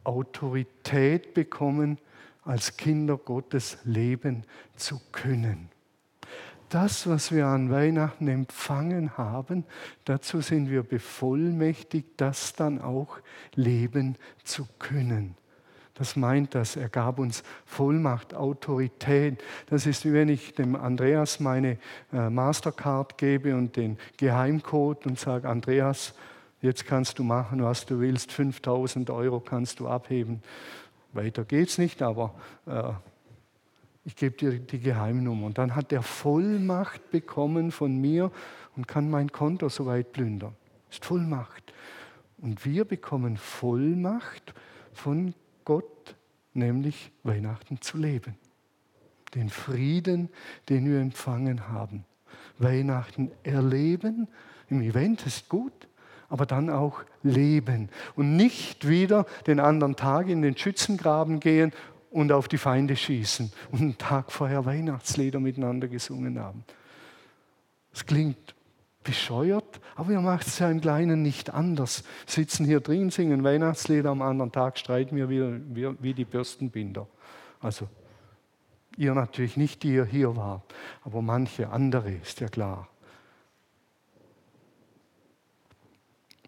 Autorität 0.04 1.34
bekommen, 1.34 1.98
als 2.44 2.76
Kinder 2.76 3.16
Gottes 3.16 3.78
leben 3.84 4.44
zu 4.76 5.00
können 5.12 5.70
das, 6.68 7.06
was 7.08 7.32
wir 7.32 7.46
an 7.46 7.70
Weihnachten 7.70 8.28
empfangen 8.28 9.16
haben, 9.16 9.64
dazu 10.04 10.40
sind 10.40 10.70
wir 10.70 10.82
bevollmächtigt, 10.82 12.08
das 12.18 12.54
dann 12.54 12.80
auch 12.80 13.18
leben 13.54 14.16
zu 14.44 14.66
können. 14.78 15.34
Das 15.94 16.14
meint 16.14 16.54
das. 16.54 16.76
Er 16.76 16.88
gab 16.88 17.18
uns 17.18 17.42
Vollmacht, 17.66 18.32
Autorität. 18.32 19.42
Das 19.68 19.84
ist 19.84 20.04
wie 20.04 20.12
wenn 20.12 20.28
ich 20.28 20.54
dem 20.54 20.76
Andreas 20.76 21.40
meine 21.40 21.78
äh, 22.12 22.30
Mastercard 22.30 23.18
gebe 23.18 23.56
und 23.56 23.74
den 23.74 23.98
Geheimcode 24.16 25.06
und 25.06 25.18
sage, 25.18 25.48
Andreas, 25.48 26.14
jetzt 26.60 26.86
kannst 26.86 27.18
du 27.18 27.24
machen, 27.24 27.62
was 27.62 27.86
du 27.86 28.00
willst. 28.00 28.32
5000 28.32 29.10
Euro 29.10 29.40
kannst 29.40 29.80
du 29.80 29.88
abheben. 29.88 30.42
Weiter 31.12 31.44
geht's 31.44 31.78
nicht, 31.78 32.02
aber 32.02 32.34
äh, 32.66 32.92
ich 34.04 34.16
gebe 34.16 34.36
dir 34.36 34.58
die 34.58 34.80
Geheimnummer. 34.80 35.46
Und 35.46 35.58
dann 35.58 35.74
hat 35.74 35.92
er 35.92 36.02
Vollmacht 36.02 37.10
bekommen 37.10 37.70
von 37.70 38.00
mir 38.00 38.30
und 38.76 38.88
kann 38.88 39.10
mein 39.10 39.30
Konto 39.32 39.68
soweit 39.68 40.12
plündern. 40.12 40.54
Ist 40.90 41.04
Vollmacht. 41.04 41.72
Und 42.38 42.64
wir 42.64 42.84
bekommen 42.84 43.36
Vollmacht 43.36 44.54
von 44.92 45.34
Gott, 45.64 46.14
nämlich 46.54 47.10
Weihnachten 47.22 47.80
zu 47.80 47.98
leben. 47.98 48.36
Den 49.34 49.50
Frieden, 49.50 50.30
den 50.68 50.90
wir 50.90 51.00
empfangen 51.00 51.68
haben. 51.68 52.04
Weihnachten 52.58 53.30
erleben, 53.42 54.28
im 54.68 54.80
Event 54.82 55.26
ist 55.26 55.48
gut, 55.48 55.88
aber 56.28 56.46
dann 56.46 56.70
auch 56.70 57.00
leben 57.22 57.88
und 58.16 58.36
nicht 58.36 58.88
wieder 58.88 59.26
den 59.46 59.60
anderen 59.60 59.96
Tag 59.96 60.28
in 60.28 60.42
den 60.42 60.56
Schützengraben 60.56 61.40
gehen 61.40 61.72
und 62.10 62.32
auf 62.32 62.48
die 62.48 62.58
Feinde 62.58 62.96
schießen 62.96 63.52
und 63.72 63.80
einen 63.80 63.98
Tag 63.98 64.32
vorher 64.32 64.64
Weihnachtslieder 64.64 65.40
miteinander 65.40 65.88
gesungen 65.88 66.38
haben. 66.38 66.64
Es 67.92 68.06
klingt 68.06 68.54
bescheuert, 69.04 69.80
aber 69.96 70.10
wir 70.10 70.20
machen 70.20 70.44
es 70.46 70.58
ja 70.58 70.70
im 70.70 70.80
Kleinen 70.80 71.22
nicht 71.22 71.50
anders. 71.50 72.04
Sitzen 72.26 72.66
hier 72.66 72.80
drin, 72.80 73.10
singen 73.10 73.42
Weihnachtslieder, 73.42 74.10
am 74.10 74.22
anderen 74.22 74.52
Tag 74.52 74.78
streiten 74.78 75.16
wir 75.16 75.30
wie, 75.30 75.96
wie 76.00 76.14
die 76.14 76.24
Bürstenbinder. 76.24 77.06
Also 77.60 77.88
ihr 78.96 79.14
natürlich 79.14 79.56
nicht, 79.56 79.82
die 79.82 79.94
ihr 79.94 80.04
hier 80.04 80.36
wart, 80.36 80.62
aber 81.04 81.22
manche 81.22 81.70
andere, 81.70 82.12
ist 82.12 82.40
ja 82.40 82.48
klar. 82.48 82.88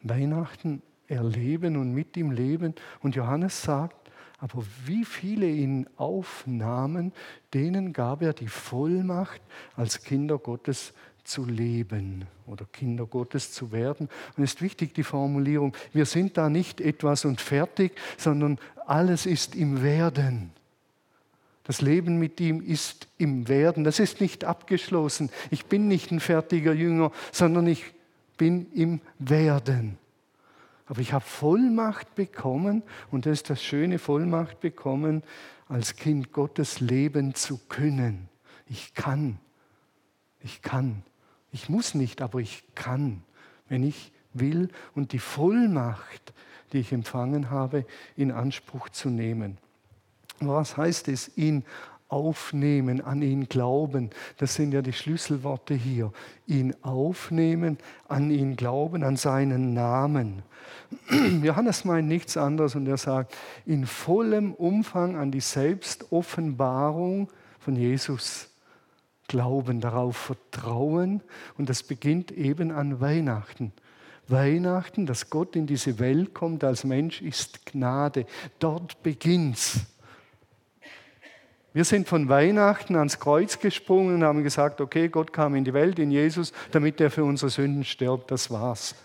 Weihnachten 0.03 0.83
erleben 1.07 1.77
und 1.77 1.93
mit 1.93 2.17
ihm 2.17 2.31
leben. 2.31 2.75
Und 3.01 3.17
Johannes 3.17 3.63
sagt, 3.63 3.97
aber 4.39 4.63
wie 4.87 5.05
viele 5.05 5.47
ihn 5.47 5.87
aufnahmen, 5.97 7.13
denen 7.53 7.93
gab 7.93 8.23
er 8.23 8.33
die 8.33 8.49
Vollmacht, 8.49 9.43
als 9.77 10.03
Kinder 10.03 10.39
Gottes 10.39 10.95
zu 11.25 11.45
leben 11.45 12.25
oder 12.47 12.65
Kinder 12.73 13.07
Gottes 13.07 13.53
zu 13.53 13.71
werden. 13.71 14.09
Und 14.37 14.43
es 14.43 14.55
ist 14.55 14.63
wichtig 14.63 14.95
die 14.95 15.03
Formulierung, 15.03 15.77
wir 15.93 16.07
sind 16.07 16.39
da 16.39 16.49
nicht 16.49 16.81
etwas 16.81 17.25
und 17.27 17.41
fertig, 17.41 17.93
sondern 18.17 18.59
alles 18.87 19.27
ist 19.27 19.55
im 19.55 19.83
Werden. 19.83 20.53
Das 21.65 21.83
Leben 21.83 22.19
mit 22.19 22.41
ihm 22.41 22.63
ist 22.63 23.07
im 23.19 23.47
Werden. 23.47 23.85
Das 23.85 24.01
ist 24.01 24.21
nicht 24.21 24.45
abgeschlossen. 24.45 25.31
Ich 25.51 25.67
bin 25.67 25.87
nicht 25.87 26.11
ein 26.11 26.19
fertiger 26.19 26.73
Jünger, 26.73 27.13
sondern 27.31 27.67
ich 27.67 27.93
bin 28.41 28.73
im 28.73 29.03
Werden. 29.19 29.99
Aber 30.87 31.03
ich 31.03 31.13
habe 31.13 31.27
Vollmacht 31.27 32.15
bekommen, 32.15 32.83
und 33.11 33.27
das 33.27 33.33
ist 33.35 33.51
das 33.51 33.63
schöne 33.63 33.99
Vollmacht 33.99 34.61
bekommen, 34.61 35.23
als 35.69 35.95
Kind 35.95 36.33
Gottes 36.33 36.81
leben 36.81 37.35
zu 37.35 37.59
können. 37.69 38.31
Ich 38.67 38.95
kann. 38.95 39.39
Ich 40.41 40.63
kann. 40.63 41.03
Ich 41.53 41.69
muss 41.69 41.95
nicht, 41.95 42.23
aber 42.23 42.39
ich 42.39 42.65
kann, 42.75 43.23
wenn 43.69 43.83
ich 43.83 44.11
will 44.33 44.71
und 44.95 45.13
die 45.13 45.19
Vollmacht, 45.19 46.33
die 46.73 46.79
ich 46.79 46.93
empfangen 46.93 47.51
habe, 47.51 47.85
in 48.17 48.33
Anspruch 48.33 48.89
zu 48.89 49.11
nehmen. 49.11 49.59
Was 50.39 50.79
heißt 50.79 51.09
es, 51.09 51.37
ihn 51.37 51.63
aufnehmen, 52.11 53.01
an 53.01 53.23
ihn 53.23 53.49
glauben. 53.49 54.11
Das 54.37 54.55
sind 54.55 54.73
ja 54.73 54.83
die 54.83 54.93
Schlüsselworte 54.93 55.75
hier. 55.75 56.13
Ihn 56.47 56.75
aufnehmen, 56.83 57.79
an 58.09 58.31
ihn 58.31 58.57
glauben, 58.57 59.03
an 59.03 59.17
seinen 59.17 59.73
Namen. 59.73 60.43
Johannes 61.43 61.85
meint 61.85 62.09
nichts 62.09 62.37
anderes 62.37 62.75
und 62.75 62.87
er 62.87 62.97
sagt, 62.97 63.37
in 63.65 63.87
vollem 63.87 64.53
Umfang 64.53 65.17
an 65.17 65.31
die 65.31 65.41
Selbstoffenbarung 65.41 67.29
von 67.61 67.77
Jesus 67.77 68.49
glauben, 69.29 69.81
darauf 69.81 70.17
vertrauen. 70.17 71.23
Und 71.57 71.69
das 71.69 71.83
beginnt 71.83 72.33
eben 72.33 72.73
an 72.73 73.01
Weihnachten. 73.01 73.73
Weihnachten, 74.27 75.07
dass 75.07 75.31
Gott 75.31 75.57
in 75.57 75.67
diese 75.67 75.99
Welt 75.99 76.35
kommt 76.35 76.65
als 76.65 76.85
Mensch, 76.85 77.23
ist 77.23 77.67
Gnade. 77.67 78.27
Dort 78.59 79.03
beginnt's. 79.03 79.87
Wir 81.73 81.85
sind 81.85 82.09
von 82.09 82.29
Weihnachten 82.29 82.97
ans 82.97 83.21
Kreuz 83.21 83.61
gesprungen 83.61 84.17
und 84.17 84.25
haben 84.25 84.43
gesagt, 84.43 84.81
okay, 84.81 85.09
Gott 85.09 85.33
kam 85.33 85.55
in 85.55 85.65
die 85.65 85.73
Welt, 85.73 86.01
in 86.01 86.11
Jesus, 86.11 86.53
damit 86.73 87.01
er 87.01 87.11
für 87.11 87.25
unsere 87.25 87.51
Sünden 87.51 87.85
stirbt. 87.85 88.31
Das 88.33 88.51
war's. 88.51 88.97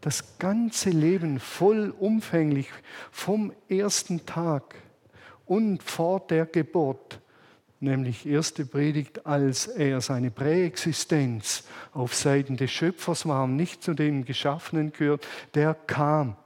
Das 0.00 0.38
ganze 0.38 0.90
Leben 0.90 1.38
vollumfänglich 1.38 2.68
vom 3.12 3.52
ersten 3.68 4.26
Tag 4.26 4.74
und 5.46 5.82
vor 5.82 6.20
der 6.20 6.46
Geburt, 6.46 7.20
nämlich 7.78 8.26
erste 8.26 8.66
Predigt, 8.66 9.26
als 9.26 9.68
er 9.68 10.00
seine 10.00 10.32
Präexistenz 10.32 11.64
auf 11.92 12.14
Seiten 12.14 12.56
des 12.56 12.72
Schöpfers 12.72 13.26
war, 13.26 13.46
nicht 13.46 13.84
zu 13.84 13.94
den 13.94 14.24
Geschaffenen 14.24 14.92
gehört, 14.92 15.26
der 15.54 15.74
kam 15.74 16.36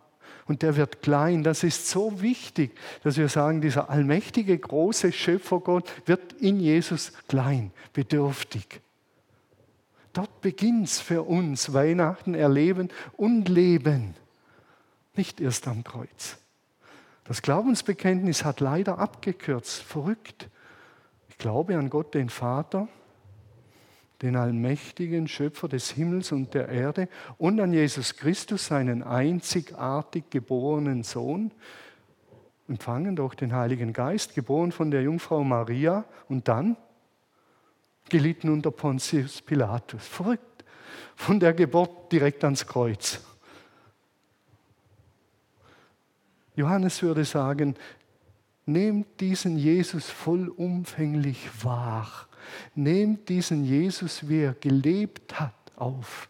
und 0.50 0.62
der 0.62 0.74
wird 0.74 1.00
klein. 1.00 1.44
Das 1.44 1.62
ist 1.62 1.88
so 1.88 2.22
wichtig, 2.22 2.76
dass 3.04 3.16
wir 3.16 3.28
sagen, 3.28 3.60
dieser 3.60 3.88
allmächtige, 3.88 4.58
große 4.58 5.12
Schöpfergott 5.12 5.88
wird 6.06 6.32
in 6.32 6.58
Jesus 6.58 7.12
klein, 7.28 7.70
bedürftig. 7.92 8.80
Dort 10.12 10.40
beginnt 10.40 10.88
es 10.88 10.98
für 10.98 11.22
uns, 11.22 11.72
Weihnachten 11.72 12.34
erleben 12.34 12.88
und 13.16 13.48
leben, 13.48 14.16
nicht 15.14 15.40
erst 15.40 15.68
am 15.68 15.84
Kreuz. 15.84 16.36
Das 17.22 17.42
Glaubensbekenntnis 17.42 18.44
hat 18.44 18.58
leider 18.58 18.98
abgekürzt, 18.98 19.80
verrückt. 19.80 20.48
Ich 21.28 21.38
glaube 21.38 21.78
an 21.78 21.90
Gott, 21.90 22.12
den 22.14 22.28
Vater, 22.28 22.88
den 24.22 24.36
allmächtigen 24.36 25.28
Schöpfer 25.28 25.68
des 25.68 25.90
Himmels 25.90 26.32
und 26.32 26.52
der 26.52 26.68
Erde 26.68 27.08
und 27.38 27.58
an 27.60 27.72
Jesus 27.72 28.16
Christus, 28.16 28.66
seinen 28.66 29.02
einzigartig 29.02 30.24
geborenen 30.30 31.02
Sohn, 31.02 31.52
empfangen 32.68 33.16
durch 33.16 33.34
den 33.34 33.54
Heiligen 33.54 33.92
Geist, 33.92 34.34
geboren 34.34 34.72
von 34.72 34.90
der 34.90 35.02
Jungfrau 35.02 35.42
Maria 35.42 36.04
und 36.28 36.48
dann 36.48 36.76
gelitten 38.08 38.50
unter 38.50 38.70
Pontius 38.70 39.40
Pilatus. 39.42 40.06
Verrückt. 40.06 40.64
Von 41.16 41.40
der 41.40 41.52
Geburt 41.52 42.12
direkt 42.12 42.44
ans 42.44 42.66
Kreuz. 42.66 43.20
Johannes 46.56 47.02
würde 47.02 47.24
sagen, 47.24 47.74
nehmt 48.66 49.20
diesen 49.20 49.56
Jesus 49.56 50.08
vollumfänglich 50.10 51.64
wahr 51.64 52.28
Nehmt 52.74 53.28
diesen 53.28 53.64
Jesus, 53.64 54.28
wie 54.28 54.42
er 54.42 54.54
gelebt 54.54 55.38
hat, 55.40 55.54
auf. 55.76 56.28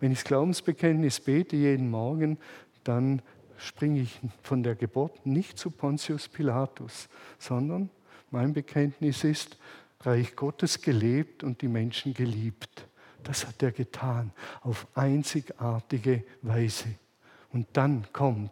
Wenn 0.00 0.12
ich 0.12 0.18
das 0.18 0.24
Glaubensbekenntnis 0.26 1.20
bete 1.20 1.56
jeden 1.56 1.90
Morgen, 1.90 2.38
dann 2.84 3.22
springe 3.56 4.00
ich 4.00 4.18
von 4.42 4.62
der 4.62 4.74
Geburt 4.74 5.24
nicht 5.26 5.58
zu 5.58 5.70
Pontius 5.70 6.28
Pilatus, 6.28 7.08
sondern 7.38 7.90
mein 8.30 8.52
Bekenntnis 8.52 9.24
ist, 9.24 9.56
Reich 10.00 10.34
Gottes 10.34 10.80
gelebt 10.80 11.44
und 11.44 11.62
die 11.62 11.68
Menschen 11.68 12.12
geliebt. 12.12 12.88
Das 13.22 13.46
hat 13.46 13.62
er 13.62 13.70
getan 13.70 14.32
auf 14.62 14.88
einzigartige 14.94 16.24
Weise. 16.42 16.88
Und 17.52 17.68
dann 17.74 18.06
kommt 18.12 18.50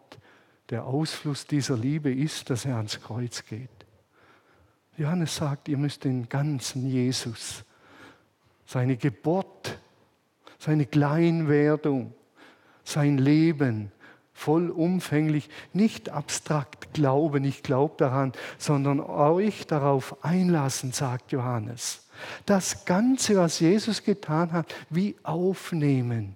der 0.69 0.85
Ausfluss 0.85 1.45
dieser 1.45 1.75
Liebe 1.75 2.13
ist, 2.13 2.49
dass 2.49 2.63
er 2.63 2.77
ans 2.77 3.01
Kreuz 3.01 3.43
geht. 3.45 3.69
Johannes 5.01 5.35
sagt, 5.35 5.67
ihr 5.67 5.77
müsst 5.77 6.03
den 6.03 6.29
ganzen 6.29 6.87
Jesus, 6.87 7.63
seine 8.67 8.97
Geburt, 8.97 9.79
seine 10.59 10.85
Kleinwerdung, 10.85 12.13
sein 12.83 13.17
Leben 13.17 13.91
vollumfänglich, 14.33 15.49
nicht 15.73 16.09
abstrakt 16.09 16.93
glauben, 16.93 17.43
ich 17.45 17.63
glaube 17.63 17.95
daran, 17.97 18.31
sondern 18.59 18.99
euch 18.99 19.65
darauf 19.67 20.23
einlassen, 20.23 20.91
sagt 20.91 21.31
Johannes. 21.31 22.07
Das 22.45 22.85
Ganze, 22.85 23.37
was 23.37 23.59
Jesus 23.59 24.03
getan 24.03 24.51
hat, 24.51 24.73
wie 24.89 25.15
aufnehmen. 25.23 26.35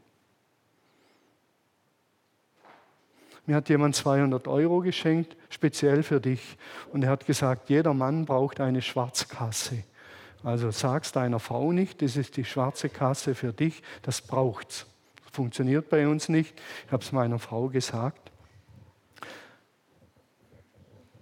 Mir 3.46 3.56
hat 3.56 3.70
jemand 3.70 3.96
200 3.96 4.48
Euro 4.48 4.80
geschenkt, 4.80 5.38
speziell 5.50 6.04
für 6.04 6.20
dich. 6.20 6.58
Und 6.92 7.04
er 7.04 7.12
hat 7.12 7.26
gesagt, 7.26 7.70
jeder 7.70 7.94
Mann 7.94 8.26
braucht 8.26 8.60
eine 8.60 8.82
Schwarzkasse. 8.82 9.84
Also 10.44 10.72
sag's 10.72 11.12
deiner 11.12 11.40
Frau 11.40 11.72
nicht, 11.72 12.02
das 12.02 12.18
ist 12.18 12.38
die 12.38 12.46
schwarze 12.46 12.90
Kasse 12.90 13.34
für 13.34 13.52
dich, 13.52 13.82
das 14.04 14.22
braucht's. 14.22 14.86
Funktioniert 15.32 15.90
bei 15.90 16.08
uns 16.08 16.30
nicht. 16.30 16.54
Ich 16.86 16.92
habe 16.92 17.04
es 17.04 17.12
meiner 17.12 17.40
Frau 17.40 17.68
gesagt. 17.68 18.32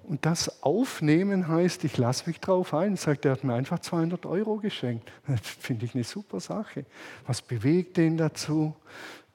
Und 0.04 0.26
das 0.26 0.62
Aufnehmen 0.62 1.48
heißt, 1.48 1.84
ich 1.86 1.98
lasse 1.98 2.28
mich 2.28 2.40
drauf 2.40 2.74
ein. 2.74 2.98
Sagt, 2.98 3.26
er 3.26 3.32
hat 3.32 3.44
mir 3.44 3.54
einfach 3.54 3.80
200 3.80 4.26
Euro 4.26 4.58
geschenkt. 4.58 5.12
Das 5.26 5.40
finde 5.60 5.86
ich 5.86 5.96
eine 5.96 6.04
super 6.04 6.40
Sache. 6.40 6.86
Was 7.26 7.42
bewegt 7.42 7.98
ihn 7.98 8.18
dazu? 8.18 8.76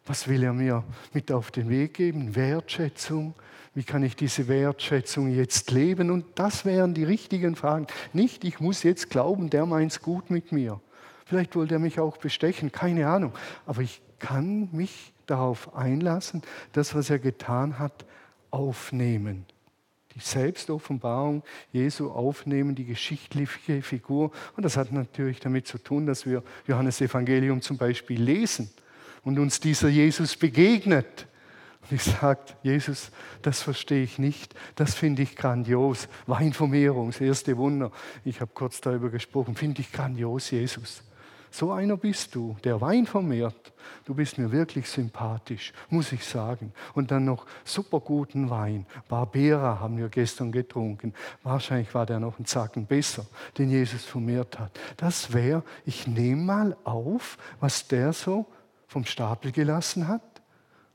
Was 0.08 0.26
will 0.26 0.42
er 0.42 0.54
mir 0.54 0.84
mit 1.12 1.30
auf 1.30 1.50
den 1.50 1.68
Weg 1.68 1.92
geben? 1.92 2.34
Wertschätzung. 2.34 3.34
Wie 3.74 3.84
kann 3.84 4.02
ich 4.02 4.16
diese 4.16 4.48
Wertschätzung 4.48 5.28
jetzt 5.28 5.70
leben? 5.70 6.10
Und 6.10 6.24
das 6.36 6.64
wären 6.64 6.94
die 6.94 7.04
richtigen 7.04 7.56
Fragen. 7.56 7.86
Nicht, 8.14 8.42
ich 8.44 8.58
muss 8.58 8.82
jetzt 8.84 9.10
glauben, 9.10 9.50
der 9.50 9.66
meint 9.66 9.92
es 9.92 10.00
gut 10.00 10.30
mit 10.30 10.50
mir. 10.50 10.80
Vielleicht 11.26 11.54
wollte 11.56 11.74
er 11.74 11.78
mich 11.78 12.00
auch 12.00 12.16
bestechen, 12.16 12.72
keine 12.72 13.06
Ahnung. 13.06 13.34
Aber 13.66 13.82
ich 13.82 14.00
kann 14.18 14.70
mich 14.72 15.12
darauf 15.26 15.76
einlassen, 15.76 16.40
das, 16.72 16.94
was 16.94 17.10
er 17.10 17.18
getan 17.18 17.78
hat, 17.78 18.06
aufnehmen. 18.50 19.44
Die 20.14 20.20
Selbstoffenbarung 20.20 21.42
Jesu 21.70 22.10
aufnehmen, 22.10 22.74
die 22.74 22.86
geschichtliche 22.86 23.82
Figur. 23.82 24.32
Und 24.56 24.62
das 24.62 24.78
hat 24.78 24.90
natürlich 24.90 25.38
damit 25.38 25.66
zu 25.66 25.76
tun, 25.76 26.06
dass 26.06 26.24
wir 26.24 26.42
Johannes 26.66 27.02
Evangelium 27.02 27.60
zum 27.60 27.76
Beispiel 27.76 28.22
lesen 28.22 28.70
und 29.24 29.38
uns 29.38 29.60
dieser 29.60 29.88
Jesus 29.88 30.36
begegnet. 30.36 31.26
Und 31.82 31.96
ich 31.96 32.02
sage, 32.02 32.40
Jesus, 32.62 33.10
das 33.42 33.62
verstehe 33.62 34.02
ich 34.02 34.18
nicht, 34.18 34.54
das 34.74 34.94
finde 34.94 35.22
ich 35.22 35.36
grandios. 35.36 36.08
Weinvermehrung, 36.26 37.10
das 37.10 37.20
erste 37.20 37.56
Wunder. 37.56 37.90
Ich 38.24 38.40
habe 38.40 38.50
kurz 38.52 38.80
darüber 38.80 39.08
gesprochen, 39.10 39.54
finde 39.54 39.80
ich 39.80 39.92
grandios, 39.92 40.50
Jesus. 40.50 41.02
So 41.50 41.72
einer 41.72 41.96
bist 41.96 42.34
du, 42.34 42.56
der 42.62 42.80
Wein 42.80 43.06
vermehrt. 43.06 43.72
Du 44.04 44.14
bist 44.14 44.38
mir 44.38 44.52
wirklich 44.52 44.88
sympathisch, 44.88 45.72
muss 45.88 46.12
ich 46.12 46.24
sagen. 46.24 46.72
Und 46.94 47.10
dann 47.10 47.24
noch 47.24 47.46
super 47.64 48.00
guten 48.00 48.50
Wein. 48.50 48.86
Barbera 49.08 49.80
haben 49.80 49.96
wir 49.96 50.08
gestern 50.08 50.52
getrunken. 50.52 51.14
Wahrscheinlich 51.42 51.94
war 51.94 52.04
der 52.04 52.20
noch 52.20 52.36
einen 52.36 52.46
Zacken 52.46 52.86
besser, 52.86 53.26
den 53.56 53.70
Jesus 53.70 54.04
vermehrt 54.04 54.58
hat. 54.58 54.78
Das 54.98 55.32
wäre, 55.32 55.62
ich 55.86 56.06
nehme 56.06 56.42
mal 56.42 56.76
auf, 56.84 57.38
was 57.60 57.88
der 57.88 58.12
so 58.12 58.46
vom 58.88 59.04
Stapel 59.04 59.52
gelassen 59.52 60.08
hat 60.08 60.22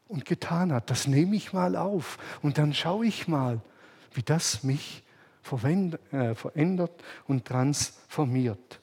und 0.08 0.26
getan 0.26 0.74
hat. 0.74 0.90
Das 0.90 1.08
nehme 1.08 1.36
ich 1.36 1.54
mal 1.54 1.78
auf 1.78 2.18
und 2.42 2.58
dann 2.58 2.74
schaue 2.74 3.06
ich 3.06 3.28
mal, 3.28 3.62
wie 4.14 4.24
das 4.24 4.64
mich 4.64 5.04
äh, 6.12 6.36
verändert 6.36 7.04
und 7.28 7.46
transformiert. 7.46 8.80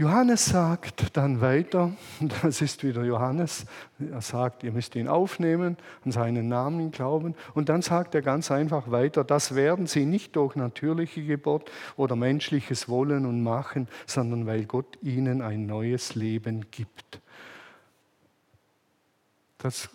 Johannes 0.00 0.46
sagt 0.46 1.14
dann 1.14 1.42
weiter, 1.42 1.92
das 2.42 2.62
ist 2.62 2.82
wieder 2.82 3.04
Johannes, 3.04 3.66
er 3.98 4.22
sagt, 4.22 4.64
ihr 4.64 4.72
müsst 4.72 4.96
ihn 4.96 5.08
aufnehmen, 5.08 5.76
an 6.06 6.10
seinen 6.10 6.48
Namen 6.48 6.90
glauben. 6.90 7.34
Und 7.52 7.68
dann 7.68 7.82
sagt 7.82 8.14
er 8.14 8.22
ganz 8.22 8.50
einfach 8.50 8.90
weiter, 8.90 9.24
das 9.24 9.54
werden 9.54 9.86
sie 9.86 10.06
nicht 10.06 10.36
durch 10.36 10.56
natürliche 10.56 11.22
Geburt 11.22 11.70
oder 11.98 12.16
menschliches 12.16 12.88
Wollen 12.88 13.26
und 13.26 13.42
Machen, 13.42 13.88
sondern 14.06 14.46
weil 14.46 14.64
Gott 14.64 14.86
ihnen 15.02 15.42
ein 15.42 15.66
neues 15.66 16.14
Leben 16.14 16.70
gibt. 16.70 17.20
Das 19.58 19.90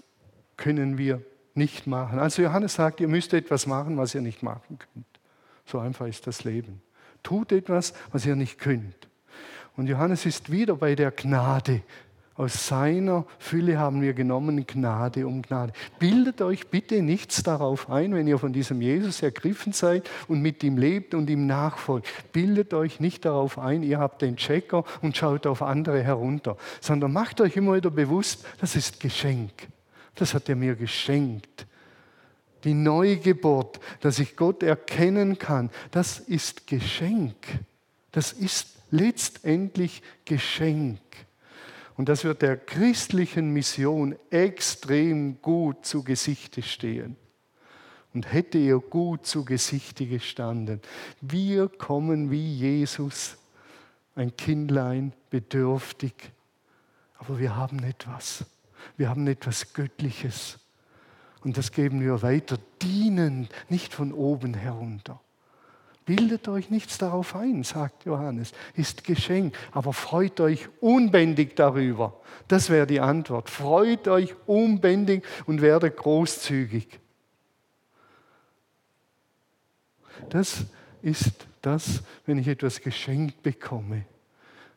können 0.55 0.99
wir 0.99 1.23
nicht 1.55 1.87
machen. 1.87 2.19
Also 2.19 2.43
Johannes 2.43 2.75
sagt, 2.75 2.99
ihr 2.99 3.07
müsst 3.07 3.33
etwas 3.33 3.65
machen, 3.65 3.97
was 3.97 4.13
ihr 4.13 4.21
nicht 4.21 4.43
machen 4.43 4.77
könnt. 4.77 5.07
So 5.65 5.79
einfach 5.79 6.05
ist 6.05 6.27
das 6.27 6.43
Leben. 6.43 6.83
Tut 7.23 7.51
etwas, 7.51 7.95
was 8.11 8.23
ihr 8.27 8.35
nicht 8.35 8.59
könnt. 8.59 9.07
Und 9.77 9.87
Johannes 9.87 10.25
ist 10.25 10.51
wieder 10.51 10.75
bei 10.75 10.95
der 10.95 11.11
Gnade. 11.11 11.81
Aus 12.37 12.67
seiner 12.67 13.25
Fülle 13.39 13.77
haben 13.77 14.01
wir 14.01 14.13
genommen 14.13 14.67
Gnade 14.67 15.25
um 15.25 15.41
Gnade. 15.41 15.71
Bildet 15.99 16.41
euch 16.41 16.67
bitte 16.67 17.01
nichts 17.01 17.43
darauf 17.43 17.89
ein, 17.89 18.13
wenn 18.13 18.27
ihr 18.27 18.37
von 18.37 18.51
diesem 18.51 18.81
Jesus 18.81 19.21
ergriffen 19.21 19.71
seid 19.71 20.09
und 20.27 20.41
mit 20.41 20.61
ihm 20.61 20.77
lebt 20.77 21.13
und 21.13 21.29
ihm 21.29 21.47
nachfolgt. 21.47 22.07
Bildet 22.33 22.73
euch 22.73 22.99
nicht 22.99 23.23
darauf 23.23 23.57
ein, 23.57 23.83
ihr 23.83 23.99
habt 23.99 24.21
den 24.21 24.35
Checker 24.35 24.83
und 25.01 25.15
schaut 25.15 25.47
auf 25.47 25.61
andere 25.61 26.03
herunter, 26.03 26.57
sondern 26.81 27.13
macht 27.13 27.39
euch 27.39 27.55
immer 27.55 27.75
wieder 27.75 27.89
bewusst, 27.89 28.45
das 28.59 28.75
ist 28.75 28.99
Geschenk. 28.99 29.69
Das 30.15 30.33
hat 30.33 30.49
er 30.49 30.57
mir 30.57 30.75
geschenkt. 30.75 31.65
Die 32.65 32.73
Neugeburt, 32.73 33.79
dass 34.01 34.19
ich 34.19 34.35
Gott 34.35 34.61
erkennen 34.61 35.39
kann, 35.39 35.69
das 35.91 36.19
ist 36.19 36.67
Geschenk. 36.67 37.35
Das 38.11 38.33
ist 38.33 38.74
letztendlich 38.91 40.01
Geschenk. 40.25 40.99
Und 41.97 42.09
das 42.09 42.23
wird 42.23 42.41
der 42.41 42.57
christlichen 42.57 43.51
Mission 43.51 44.15
extrem 44.29 45.41
gut 45.41 45.85
zu 45.85 46.03
Gesichte 46.03 46.61
stehen. 46.61 47.15
Und 48.13 48.31
hätte 48.31 48.57
ihr 48.57 48.79
gut 48.79 49.25
zu 49.25 49.43
Gesichte 49.43 50.05
gestanden. 50.05 50.81
Wir 51.21 51.67
kommen 51.67 52.31
wie 52.31 52.55
Jesus, 52.55 53.37
ein 54.15 54.35
Kindlein, 54.35 55.13
bedürftig. 55.29 56.13
Aber 57.17 57.39
wir 57.39 57.55
haben 57.55 57.79
etwas. 57.83 58.45
Wir 58.97 59.09
haben 59.09 59.27
etwas 59.27 59.73
Göttliches. 59.73 60.59
Und 61.41 61.57
das 61.57 61.71
geben 61.71 62.01
wir 62.01 62.21
weiter, 62.21 62.57
dienen, 62.81 63.49
nicht 63.69 63.93
von 63.93 64.11
oben 64.13 64.53
herunter. 64.53 65.19
Bildet 66.05 66.47
euch 66.47 66.69
nichts 66.69 66.99
darauf 66.99 67.35
ein, 67.35 67.63
sagt 67.63 68.05
Johannes, 68.05 68.51
ist 68.75 69.03
Geschenk, 69.03 69.57
aber 69.71 69.91
freut 69.91 70.39
euch 70.39 70.69
unbändig 70.79 71.55
darüber. 71.55 72.21
Das 72.47 72.69
wäre 72.69 72.85
die 72.85 72.99
Antwort. 72.99 73.49
Freut 73.49 74.07
euch 74.07 74.35
unbändig 74.45 75.23
und 75.47 75.61
werdet 75.61 75.97
großzügig. 75.97 76.99
Das 80.29 80.65
ist 81.01 81.47
das, 81.61 82.03
wenn 82.27 82.37
ich 82.37 82.47
etwas 82.47 82.81
geschenkt 82.81 83.41
bekomme, 83.41 84.05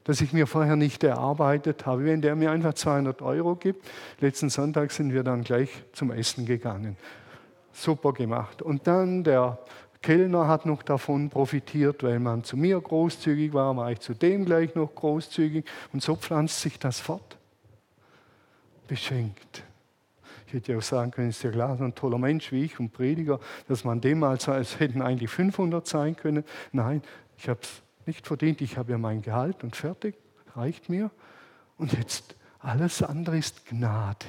das 0.04 0.22
ich 0.22 0.32
mir 0.32 0.46
vorher 0.46 0.76
nicht 0.76 1.04
erarbeitet 1.04 1.84
habe. 1.84 2.06
Wenn 2.06 2.22
der 2.22 2.36
mir 2.36 2.50
einfach 2.50 2.72
200 2.72 3.20
Euro 3.20 3.54
gibt, 3.54 3.86
letzten 4.20 4.48
Sonntag 4.48 4.92
sind 4.92 5.12
wir 5.12 5.22
dann 5.22 5.44
gleich 5.44 5.70
zum 5.92 6.10
Essen 6.10 6.46
gegangen. 6.46 6.96
Super 7.72 8.14
gemacht. 8.14 8.62
Und 8.62 8.86
dann 8.86 9.22
der 9.24 9.58
Kellner 10.02 10.46
hat 10.46 10.64
noch 10.64 10.82
davon 10.82 11.28
profitiert, 11.28 12.02
weil 12.02 12.20
man 12.20 12.44
zu 12.44 12.56
mir 12.56 12.80
großzügig 12.80 13.52
war, 13.52 13.76
war 13.76 13.90
ich 13.90 14.00
zu 14.00 14.14
dem 14.14 14.44
gleich 14.44 14.74
noch 14.74 14.94
großzügig 14.94 15.64
und 15.92 16.02
so 16.02 16.14
pflanzt 16.14 16.60
sich 16.60 16.78
das 16.78 17.00
fort. 17.00 17.36
Beschenkt. 18.86 19.64
Ich 20.46 20.54
hätte 20.54 20.72
ja 20.72 20.78
auch 20.78 20.82
sagen 20.82 21.10
können, 21.10 21.28
ist 21.28 21.42
ja 21.42 21.50
klar, 21.50 21.76
so 21.76 21.84
ein 21.84 21.94
toller 21.94 22.16
Mensch 22.16 22.52
wie 22.52 22.64
ich 22.64 22.80
und 22.80 22.90
Prediger, 22.92 23.38
dass 23.66 23.84
man 23.84 24.00
dem 24.00 24.20
mal 24.20 24.40
so, 24.40 24.52
es 24.52 24.80
hätten 24.80 25.02
eigentlich 25.02 25.30
500 25.30 25.86
sein 25.86 26.16
können. 26.16 26.44
Nein, 26.72 27.02
ich 27.36 27.48
habe 27.48 27.60
es 27.62 27.82
nicht 28.06 28.26
verdient, 28.26 28.62
ich 28.62 28.78
habe 28.78 28.92
ja 28.92 28.98
mein 28.98 29.20
Gehalt 29.20 29.62
und 29.62 29.76
fertig, 29.76 30.14
reicht 30.56 30.88
mir. 30.88 31.10
Und 31.76 31.92
jetzt 31.92 32.34
alles 32.60 33.02
andere 33.02 33.36
ist 33.36 33.66
Gnade. 33.66 34.26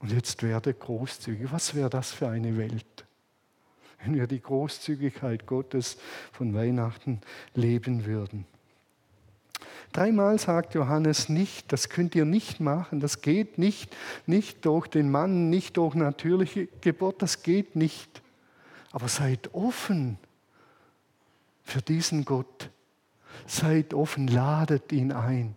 Und 0.00 0.10
jetzt 0.10 0.42
werde 0.42 0.74
großzügig. 0.74 1.52
Was 1.52 1.76
wäre 1.76 1.88
das 1.88 2.10
für 2.10 2.28
eine 2.28 2.56
Welt? 2.58 3.06
Wenn 4.04 4.14
wir 4.14 4.26
die 4.26 4.40
Großzügigkeit 4.40 5.46
Gottes 5.46 5.96
von 6.32 6.54
Weihnachten 6.54 7.20
leben 7.54 8.04
würden. 8.06 8.46
Dreimal 9.92 10.38
sagt 10.38 10.74
Johannes 10.74 11.28
nicht, 11.28 11.70
das 11.70 11.90
könnt 11.90 12.14
ihr 12.14 12.24
nicht 12.24 12.60
machen, 12.60 13.00
das 13.00 13.20
geht 13.20 13.58
nicht, 13.58 13.94
nicht 14.26 14.64
durch 14.64 14.86
den 14.86 15.10
Mann, 15.10 15.50
nicht 15.50 15.76
durch 15.76 15.94
natürliche 15.94 16.68
Geburt, 16.80 17.20
das 17.20 17.42
geht 17.42 17.76
nicht. 17.76 18.22
Aber 18.90 19.08
seid 19.08 19.54
offen 19.54 20.18
für 21.62 21.82
diesen 21.82 22.24
Gott. 22.24 22.70
Seid 23.46 23.92
offen, 23.92 24.28
ladet 24.28 24.92
ihn 24.92 25.12
ein 25.12 25.54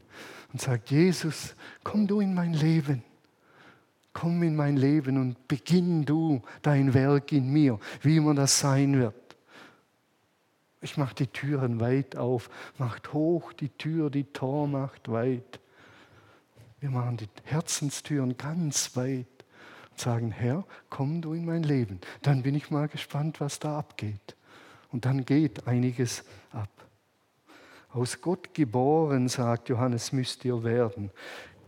und 0.51 0.61
sagt, 0.61 0.91
Jesus, 0.91 1.55
komm 1.83 2.07
du 2.07 2.19
in 2.19 2.33
mein 2.33 2.53
Leben. 2.53 3.03
Komm 4.15 4.43
in 4.43 4.55
mein 4.55 4.77
Leben 4.77 5.17
und 5.17 5.45
beginn 5.49 6.05
du 6.05 6.41
dein 6.61 6.93
Werk 6.93 7.33
in 7.33 7.51
mir, 7.51 7.77
wie 8.01 8.15
immer 8.15 8.33
das 8.33 8.57
sein 8.61 8.97
wird. 8.97 9.13
Ich 10.79 10.95
mache 10.95 11.15
die 11.15 11.27
Türen 11.27 11.81
weit 11.81 12.15
auf, 12.15 12.49
macht 12.77 13.11
hoch 13.11 13.51
die 13.51 13.67
Tür, 13.67 14.09
die 14.09 14.23
Tor 14.23 14.69
macht 14.69 15.11
weit. 15.11 15.59
Wir 16.79 16.91
machen 16.91 17.17
die 17.17 17.27
Herzenstüren 17.43 18.37
ganz 18.37 18.95
weit 18.95 19.27
und 19.91 19.99
sagen, 19.99 20.31
Herr, 20.31 20.63
komm 20.89 21.21
du 21.21 21.33
in 21.33 21.43
mein 21.43 21.63
Leben. 21.63 21.99
Dann 22.21 22.41
bin 22.41 22.55
ich 22.55 22.71
mal 22.71 22.87
gespannt, 22.87 23.41
was 23.41 23.59
da 23.59 23.77
abgeht. 23.77 24.37
Und 24.93 25.03
dann 25.03 25.25
geht 25.25 25.67
einiges 25.67 26.23
ab. 26.53 26.69
Aus 27.89 28.21
Gott 28.21 28.53
geboren, 28.53 29.27
sagt 29.27 29.67
Johannes, 29.67 30.13
müsst 30.13 30.45
ihr 30.45 30.63
werden. 30.63 31.11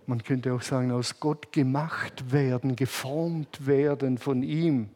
Man 0.07 0.23
könnte 0.23 0.53
auch 0.53 0.61
sagen, 0.61 0.91
aus 0.91 1.19
Gott 1.19 1.51
gemacht 1.51 2.31
werden, 2.31 2.77
geformt 2.77 3.67
werden 3.67 4.17
von 4.17 4.41
ihm. 4.41 4.89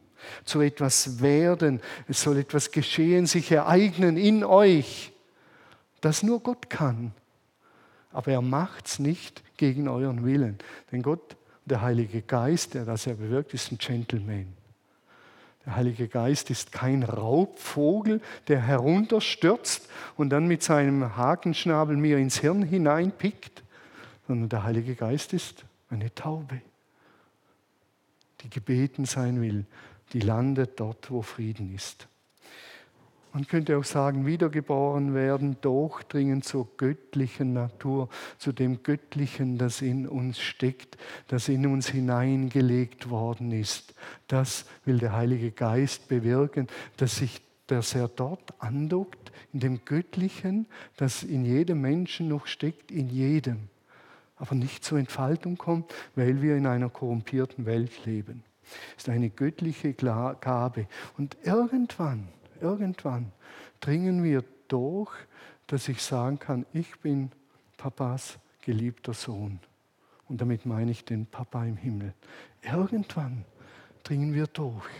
Zu 0.44 0.62
etwas 0.62 1.20
werden. 1.20 1.80
Es 2.08 2.22
soll 2.22 2.38
etwas 2.38 2.70
geschehen, 2.70 3.26
sich 3.26 3.52
ereignen 3.52 4.16
in 4.16 4.42
euch, 4.42 5.12
das 6.00 6.22
nur 6.22 6.40
Gott 6.40 6.70
kann. 6.70 7.12
Aber 8.10 8.32
er 8.32 8.40
macht 8.40 8.86
es 8.86 8.98
nicht 8.98 9.42
gegen 9.58 9.86
euren 9.86 10.24
Willen. 10.24 10.58
Denn 10.90 11.02
Gott, 11.02 11.36
der 11.66 11.82
Heilige 11.82 12.22
Geist, 12.22 12.72
der 12.72 12.86
das 12.86 13.04
ja 13.04 13.12
bewirkt, 13.12 13.52
ist 13.52 13.70
ein 13.70 13.78
Gentleman. 13.78 14.54
Der 15.66 15.76
Heilige 15.76 16.08
Geist 16.08 16.48
ist 16.50 16.72
kein 16.72 17.02
Raubvogel, 17.02 18.20
der 18.48 18.60
herunterstürzt 18.60 19.88
und 20.16 20.30
dann 20.30 20.48
mit 20.48 20.62
seinem 20.62 21.16
Hakenschnabel 21.16 21.96
mir 21.96 22.16
ins 22.16 22.38
Hirn 22.38 22.62
hineinpickt, 22.62 23.62
sondern 24.26 24.48
der 24.48 24.62
Heilige 24.62 24.94
Geist 24.94 25.32
ist 25.32 25.64
eine 25.90 26.14
Taube, 26.14 26.60
die 28.40 28.50
gebeten 28.50 29.04
sein 29.04 29.40
will, 29.40 29.66
die 30.12 30.20
landet 30.20 30.80
dort, 30.80 31.10
wo 31.10 31.22
Frieden 31.22 31.74
ist. 31.74 32.08
Man 33.34 33.46
könnte 33.46 33.78
auch 33.78 33.84
sagen, 33.84 34.26
wiedergeboren 34.26 35.14
werden, 35.14 35.56
durchdringen 35.62 36.42
zur 36.42 36.68
göttlichen 36.76 37.54
Natur, 37.54 38.10
zu 38.36 38.52
dem 38.52 38.82
Göttlichen, 38.82 39.56
das 39.56 39.80
in 39.80 40.06
uns 40.06 40.38
steckt, 40.38 40.98
das 41.28 41.48
in 41.48 41.66
uns 41.66 41.88
hineingelegt 41.88 43.08
worden 43.08 43.50
ist. 43.52 43.94
Das 44.28 44.66
will 44.84 44.98
der 44.98 45.14
Heilige 45.14 45.50
Geist 45.50 46.08
bewirken, 46.08 46.66
dass, 46.98 47.16
sich, 47.16 47.40
dass 47.68 47.94
er 47.94 48.08
dort 48.08 48.52
andockt, 48.58 49.32
in 49.54 49.60
dem 49.60 49.84
Göttlichen, 49.86 50.66
das 50.98 51.22
in 51.22 51.46
jedem 51.46 51.80
Menschen 51.80 52.28
noch 52.28 52.46
steckt, 52.46 52.90
in 52.90 53.08
jedem, 53.08 53.70
aber 54.42 54.56
nicht 54.56 54.82
zur 54.84 54.98
Entfaltung 54.98 55.56
kommt, 55.56 55.94
weil 56.16 56.42
wir 56.42 56.56
in 56.56 56.66
einer 56.66 56.88
korrumpierten 56.88 57.64
Welt 57.64 58.04
leben. 58.04 58.42
Es 58.96 59.04
ist 59.04 59.08
eine 59.08 59.30
göttliche 59.30 59.92
Gabe. 59.92 60.88
Und 61.16 61.36
irgendwann, 61.44 62.26
irgendwann 62.60 63.30
dringen 63.78 64.24
wir 64.24 64.42
durch, 64.66 65.12
dass 65.68 65.88
ich 65.88 66.02
sagen 66.02 66.40
kann, 66.40 66.66
ich 66.72 66.98
bin 66.98 67.30
Papas 67.76 68.40
geliebter 68.62 69.14
Sohn. 69.14 69.60
Und 70.28 70.40
damit 70.40 70.66
meine 70.66 70.90
ich 70.90 71.04
den 71.04 71.24
Papa 71.26 71.64
im 71.64 71.76
Himmel. 71.76 72.12
Irgendwann 72.62 73.44
dringen 74.02 74.34
wir 74.34 74.48
durch. 74.48 74.90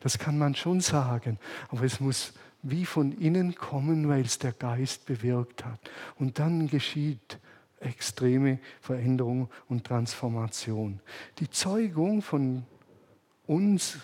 Das 0.00 0.18
kann 0.18 0.36
man 0.36 0.54
schon 0.54 0.82
sagen, 0.82 1.38
aber 1.70 1.84
es 1.84 2.00
muss 2.00 2.34
wie 2.62 2.84
von 2.84 3.12
innen 3.12 3.54
kommen, 3.54 4.10
weil 4.10 4.26
es 4.26 4.38
der 4.38 4.52
Geist 4.52 5.06
bewirkt 5.06 5.64
hat. 5.64 5.80
Und 6.18 6.38
dann 6.38 6.68
geschieht 6.68 7.38
extreme 7.80 8.58
Veränderung 8.80 9.48
und 9.68 9.84
Transformation. 9.84 11.00
Die 11.38 11.50
Zeugung 11.50 12.22
von 12.22 12.64
uns 13.46 13.98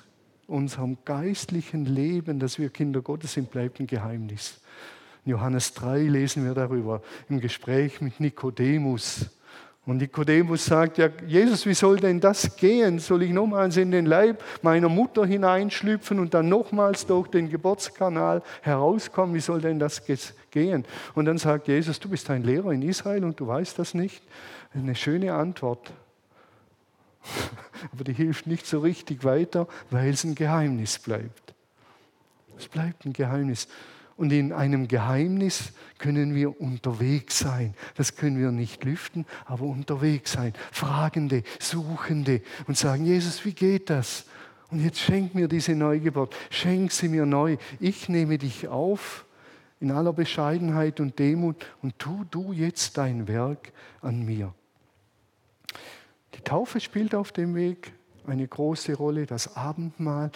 unserem 0.47 0.99
geistlichen 1.05 1.85
Leben, 1.85 2.39
dass 2.39 2.59
wir 2.59 2.71
Kinder 2.71 3.03
Gottes 3.03 3.33
sind, 3.33 3.51
bleibt 3.51 3.81
ein 3.81 3.87
Geheimnis. 3.87 4.61
In 5.25 5.33
Johannes 5.33 5.75
3 5.75 6.03
lesen 6.03 6.45
wir 6.45 6.55
darüber 6.55 7.03
im 7.29 7.41
Gespräch 7.41 8.01
mit 8.01 8.21
Nikodemus. 8.21 9.27
Und 9.87 9.99
Nikodemus 9.99 10.65
sagt, 10.65 10.99
ja, 10.99 11.09
Jesus, 11.29 11.65
wie 11.65 11.75
soll 11.75 11.99
denn 11.99 12.19
das 12.19 12.57
gehen? 12.57 12.99
Soll 12.99 13.23
ich 13.23 13.31
nochmals 13.31 13.77
in 13.77 13.93
den 13.93 14.05
Leib 14.05 14.43
meiner 14.61 14.89
Mutter 14.89 15.25
hineinschlüpfen 15.25 16.19
und 16.19 16.35
dann 16.35 16.49
nochmals 16.49 17.07
durch 17.07 17.29
den 17.29 17.49
Geburtskanal 17.49 18.43
herauskommen? 18.63 19.37
Wie 19.37 19.41
soll 19.41 19.61
denn 19.61 19.79
das 19.79 20.03
gehen? 20.51 20.85
Und 21.15 21.27
dann 21.27 21.39
sagt 21.39 21.69
Jesus, 21.69 22.01
du 22.01 22.09
bist 22.09 22.29
ein 22.31 22.43
Lehrer 22.43 22.73
in 22.73 22.83
Israel 22.83 23.23
und 23.25 23.39
du 23.39 23.47
weißt 23.47 23.79
das 23.79 23.95
nicht. 23.95 24.25
Eine 24.75 24.97
schöne 24.97 25.33
Antwort. 25.33 25.93
Aber 27.93 28.03
die 28.03 28.13
hilft 28.13 28.49
nicht 28.49 28.67
so 28.67 28.81
richtig 28.81 29.23
weiter, 29.23 29.69
weil 29.91 30.11
es 30.11 30.25
ein 30.25 30.35
Geheimnis 30.35 30.99
bleibt. 30.99 31.55
Es 32.59 32.67
bleibt 32.67 33.05
ein 33.05 33.13
Geheimnis. 33.13 33.69
Und 34.17 34.33
in 34.33 34.53
einem 34.53 34.89
Geheimnis 34.89 35.73
können 35.99 36.35
wir 36.35 36.61
unterwegs 36.61 37.39
sein. 37.39 37.75
Das 37.97 38.17
können 38.17 38.39
wir 38.39 38.51
nicht 38.51 38.83
lüften, 38.85 39.27
aber 39.45 39.65
unterwegs 39.65 40.33
sein. 40.33 40.55
Fragende, 40.73 41.43
Suchende 41.61 42.41
und 42.67 42.79
sagen, 42.79 43.05
Jesus, 43.05 43.45
wie 43.45 43.53
geht 43.53 43.91
das? 43.91 44.25
Und 44.71 44.83
jetzt 44.83 44.99
schenk 44.99 45.35
mir 45.35 45.49
diese 45.49 45.75
Neugeburt. 45.75 46.35
Schenk 46.51 46.93
sie 46.93 47.09
mir 47.09 47.27
neu. 47.27 47.57
Ich 47.79 48.09
nehme 48.09 48.39
dich 48.39 48.69
auf 48.69 49.27
in 49.81 49.91
aller 49.91 50.13
Bescheidenheit 50.13 51.01
und 51.01 51.19
Demut 51.19 51.67
und 51.83 51.99
tu 51.99 52.25
du 52.31 52.53
jetzt 52.53 52.97
dein 52.97 53.29
Werk 53.29 53.73
an 54.01 54.25
mir. 54.25 54.55
Die 56.35 56.41
Taufe 56.41 56.81
spielt 56.81 57.15
auf 57.15 57.33
dem 57.33 57.55
Weg 57.55 57.93
eine 58.27 58.49
große 58.49 58.95
Rolle, 58.95 59.27
das 59.27 59.57
Abendmahl. 59.57 60.31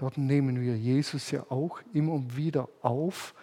Dort 0.00 0.16
nehmen 0.16 0.62
wir 0.62 0.78
Jesus 0.78 1.30
ja 1.30 1.44
auch 1.50 1.78
immer 1.92 2.22
wieder 2.34 2.70
auf, 2.80 3.34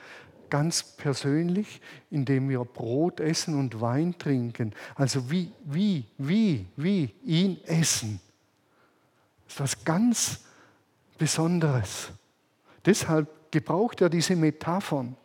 ganz 0.50 0.82
persönlich, 0.82 1.82
indem 2.10 2.50
wir 2.50 2.66
Brot 2.66 3.20
essen 3.20 3.54
und 3.54 3.80
Wein 3.80 4.18
trinken. 4.18 4.74
Also 4.96 5.30
wie, 5.30 5.52
wie, 5.66 6.06
wie, 6.18 6.66
wie 6.76 7.14
ihn 7.24 7.64
essen. 7.66 8.20
Das 9.46 9.54
ist 9.54 9.60
was 9.60 9.86
ganz 9.86 10.46
Besonderes. 11.20 12.10
Deshalb 12.84 13.52
gebraucht 13.52 14.02
er 14.02 14.10
diese 14.10 14.36
Metaphern. 14.36 15.16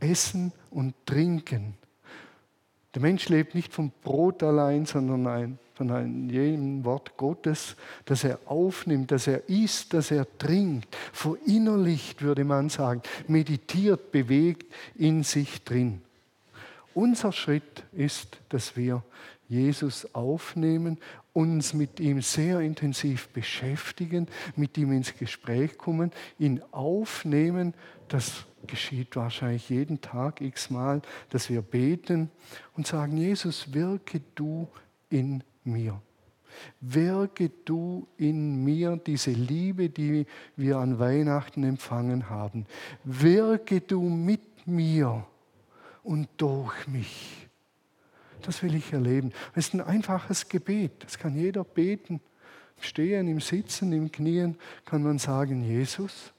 Essen 0.00 0.52
und 0.70 0.92
trinken. 1.06 1.74
Der 2.96 3.02
Mensch 3.02 3.28
lebt 3.28 3.54
nicht 3.54 3.72
vom 3.72 3.92
Brot 4.02 4.42
allein, 4.42 4.86
sondern 4.86 5.56
von 5.78 6.28
jedem 6.28 6.84
Wort 6.84 7.16
Gottes, 7.16 7.76
das 8.04 8.24
er 8.24 8.40
aufnimmt, 8.46 9.12
das 9.12 9.28
er 9.28 9.48
isst, 9.48 9.94
das 9.94 10.10
er 10.10 10.26
trinkt, 10.38 10.94
verinnerlicht, 11.12 12.20
würde 12.20 12.44
man 12.44 12.68
sagen, 12.68 13.00
meditiert, 13.28 14.10
bewegt 14.10 14.66
in 14.96 15.22
sich 15.22 15.62
drin. 15.62 16.02
Unser 16.94 17.30
Schritt 17.30 17.84
ist, 17.92 18.38
dass 18.48 18.76
wir 18.76 19.04
Jesus 19.48 20.12
aufnehmen, 20.16 20.98
uns 21.32 21.74
mit 21.74 22.00
ihm 22.00 22.22
sehr 22.22 22.58
intensiv 22.58 23.28
beschäftigen, 23.28 24.26
mit 24.56 24.76
ihm 24.76 24.90
ins 24.90 25.16
Gespräch 25.16 25.78
kommen, 25.78 26.10
ihn 26.40 26.60
aufnehmen. 26.72 27.72
Das 28.08 28.46
geschieht 28.66 29.14
wahrscheinlich 29.14 29.70
jeden 29.70 30.00
Tag 30.00 30.40
x-mal, 30.40 31.02
dass 31.30 31.48
wir 31.48 31.62
beten 31.62 32.30
und 32.76 32.88
sagen, 32.88 33.16
Jesus, 33.16 33.72
wirke 33.72 34.20
du 34.34 34.66
in 35.08 35.44
mir. 35.68 36.00
Wirke 36.80 37.50
du 37.64 38.08
in 38.16 38.64
mir 38.64 38.96
diese 38.96 39.30
Liebe, 39.30 39.90
die 39.90 40.26
wir 40.56 40.78
an 40.78 40.98
Weihnachten 40.98 41.62
empfangen 41.62 42.28
haben. 42.30 42.66
Wirke 43.04 43.80
du 43.80 44.02
mit 44.02 44.66
mir 44.66 45.26
und 46.02 46.28
durch 46.36 46.86
mich. 46.88 47.48
Das 48.42 48.62
will 48.62 48.74
ich 48.74 48.92
erleben. 48.92 49.32
Es 49.54 49.68
ist 49.68 49.74
ein 49.74 49.80
einfaches 49.80 50.48
Gebet. 50.48 50.92
Das 51.04 51.18
kann 51.18 51.36
jeder 51.36 51.64
beten. 51.64 52.20
Im 52.76 52.82
Stehen, 52.82 53.28
im 53.28 53.40
Sitzen, 53.40 53.92
im 53.92 54.10
Knien 54.12 54.56
kann 54.84 55.02
man 55.02 55.18
sagen, 55.18 55.62
Jesus, 55.64 56.32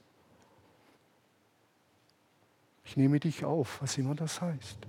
ich 2.85 2.97
nehme 2.97 3.19
dich 3.19 3.43
auf, 3.43 3.81
was 3.81 3.97
immer 3.97 4.15
das 4.15 4.41
heißt. 4.41 4.79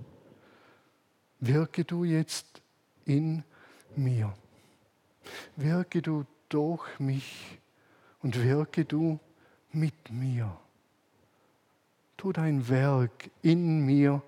Wirke 1.39 1.83
du 1.83 2.03
jetzt 2.03 2.61
in 3.05 3.43
mir. 3.97 4.33
Wirke 5.55 6.01
du 6.01 6.25
durch 6.49 6.99
mich 6.99 7.59
und 8.21 8.41
wirke 8.41 8.85
du 8.85 9.19
mit 9.71 10.11
mir. 10.11 10.55
Tu 12.17 12.31
dein 12.31 12.67
Werk 12.69 13.29
in 13.41 13.85
mir 13.85 14.21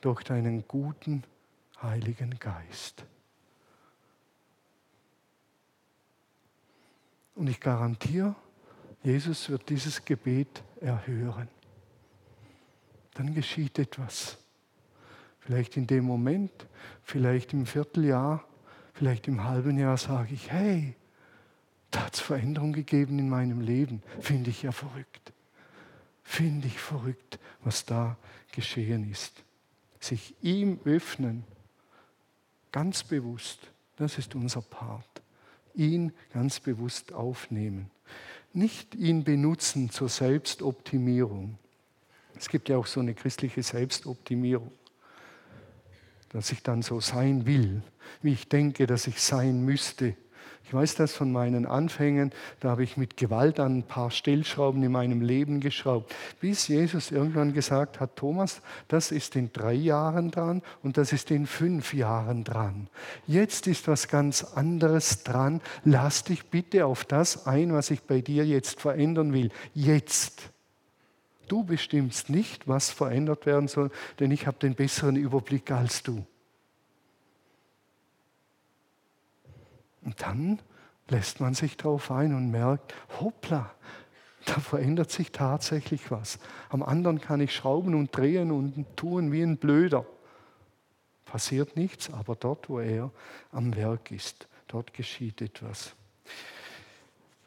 durch 0.00 0.22
deinen 0.22 0.66
guten 0.66 1.24
Heiligen 1.82 2.38
Geist. 2.38 3.04
Und 7.34 7.48
ich 7.48 7.60
garantiere, 7.60 8.34
Jesus 9.02 9.50
wird 9.50 9.68
dieses 9.68 10.04
Gebet 10.04 10.62
erhören. 10.80 11.48
dann 13.14 13.32
geschieht 13.34 13.78
etwas. 13.78 14.38
Vielleicht 15.38 15.76
in 15.76 15.86
dem 15.86 16.04
Moment, 16.04 16.50
vielleicht 17.02 17.52
im 17.52 17.66
Vierteljahr, 17.66 18.44
vielleicht 18.94 19.28
im 19.28 19.44
halben 19.44 19.76
Jahr 19.76 19.98
sage 19.98 20.32
ich, 20.32 20.50
hey, 20.50 20.94
da 21.90 22.06
hat 22.06 22.14
es 22.14 22.20
Veränderung 22.20 22.72
gegeben 22.72 23.18
in 23.18 23.28
meinem 23.28 23.60
Leben. 23.60 24.02
Finde 24.20 24.50
ich 24.50 24.62
ja 24.62 24.72
verrückt. 24.72 25.32
Finde 26.22 26.66
ich 26.66 26.78
verrückt, 26.78 27.38
was 27.62 27.84
da 27.84 28.16
geschehen 28.52 29.10
ist. 29.10 29.44
Sich 30.00 30.34
ihm 30.42 30.80
öffnen, 30.84 31.44
ganz 32.72 33.04
bewusst, 33.04 33.70
das 33.96 34.18
ist 34.18 34.34
unser 34.34 34.62
Part. 34.62 35.22
Ihn 35.74 36.12
ganz 36.32 36.60
bewusst 36.60 37.12
aufnehmen. 37.12 37.90
Nicht 38.52 38.94
ihn 38.94 39.24
benutzen 39.24 39.90
zur 39.90 40.08
Selbstoptimierung. 40.08 41.58
Es 42.36 42.48
gibt 42.48 42.68
ja 42.68 42.76
auch 42.76 42.86
so 42.86 43.00
eine 43.00 43.14
christliche 43.14 43.62
Selbstoptimierung, 43.62 44.72
dass 46.34 46.50
ich 46.50 46.62
dann 46.62 46.82
so 46.82 47.00
sein 47.00 47.46
will, 47.46 47.80
wie 48.20 48.32
ich 48.32 48.48
denke, 48.48 48.86
dass 48.86 49.06
ich 49.06 49.22
sein 49.22 49.64
müsste. 49.64 50.16
Ich 50.66 50.74
weiß 50.74 50.96
das 50.96 51.12
von 51.12 51.30
meinen 51.30 51.66
Anfängen, 51.66 52.32
da 52.58 52.70
habe 52.70 52.82
ich 52.82 52.96
mit 52.96 53.16
Gewalt 53.16 53.60
an 53.60 53.78
ein 53.78 53.82
paar 53.84 54.10
Stellschrauben 54.10 54.82
in 54.82 54.90
meinem 54.90 55.20
Leben 55.20 55.60
geschraubt, 55.60 56.12
bis 56.40 56.66
Jesus 56.66 57.12
irgendwann 57.12 57.52
gesagt 57.52 58.00
hat, 58.00 58.16
Thomas, 58.16 58.62
das 58.88 59.12
ist 59.12 59.36
in 59.36 59.52
drei 59.52 59.74
Jahren 59.74 60.32
dran 60.32 60.62
und 60.82 60.96
das 60.96 61.12
ist 61.12 61.30
in 61.30 61.46
fünf 61.46 61.94
Jahren 61.94 62.42
dran. 62.42 62.88
Jetzt 63.26 63.68
ist 63.68 63.86
was 63.86 64.08
ganz 64.08 64.42
anderes 64.42 65.22
dran. 65.22 65.60
Lass 65.84 66.24
dich 66.24 66.46
bitte 66.46 66.86
auf 66.86 67.04
das 67.04 67.46
ein, 67.46 67.72
was 67.72 67.90
ich 67.92 68.02
bei 68.02 68.22
dir 68.22 68.44
jetzt 68.44 68.80
verändern 68.80 69.32
will. 69.32 69.50
Jetzt. 69.72 70.53
Du 71.48 71.64
bestimmst 71.64 72.30
nicht, 72.30 72.68
was 72.68 72.90
verändert 72.90 73.46
werden 73.46 73.68
soll, 73.68 73.90
denn 74.18 74.30
ich 74.30 74.46
habe 74.46 74.58
den 74.58 74.74
besseren 74.74 75.16
Überblick 75.16 75.70
als 75.70 76.02
du. 76.02 76.26
Und 80.02 80.20
dann 80.20 80.58
lässt 81.08 81.40
man 81.40 81.54
sich 81.54 81.76
darauf 81.76 82.10
ein 82.10 82.34
und 82.34 82.50
merkt, 82.50 82.94
hoppla, 83.20 83.70
da 84.44 84.60
verändert 84.60 85.10
sich 85.10 85.32
tatsächlich 85.32 86.10
was. 86.10 86.38
Am 86.68 86.82
anderen 86.82 87.20
kann 87.20 87.40
ich 87.40 87.54
schrauben 87.54 87.94
und 87.94 88.14
drehen 88.14 88.50
und 88.50 88.96
tun 88.96 89.32
wie 89.32 89.42
ein 89.42 89.56
Blöder. 89.56 90.04
Passiert 91.24 91.76
nichts, 91.76 92.12
aber 92.12 92.36
dort, 92.36 92.68
wo 92.68 92.78
er 92.78 93.10
am 93.52 93.74
Werk 93.74 94.10
ist, 94.10 94.46
dort 94.68 94.92
geschieht 94.92 95.40
etwas. 95.40 95.94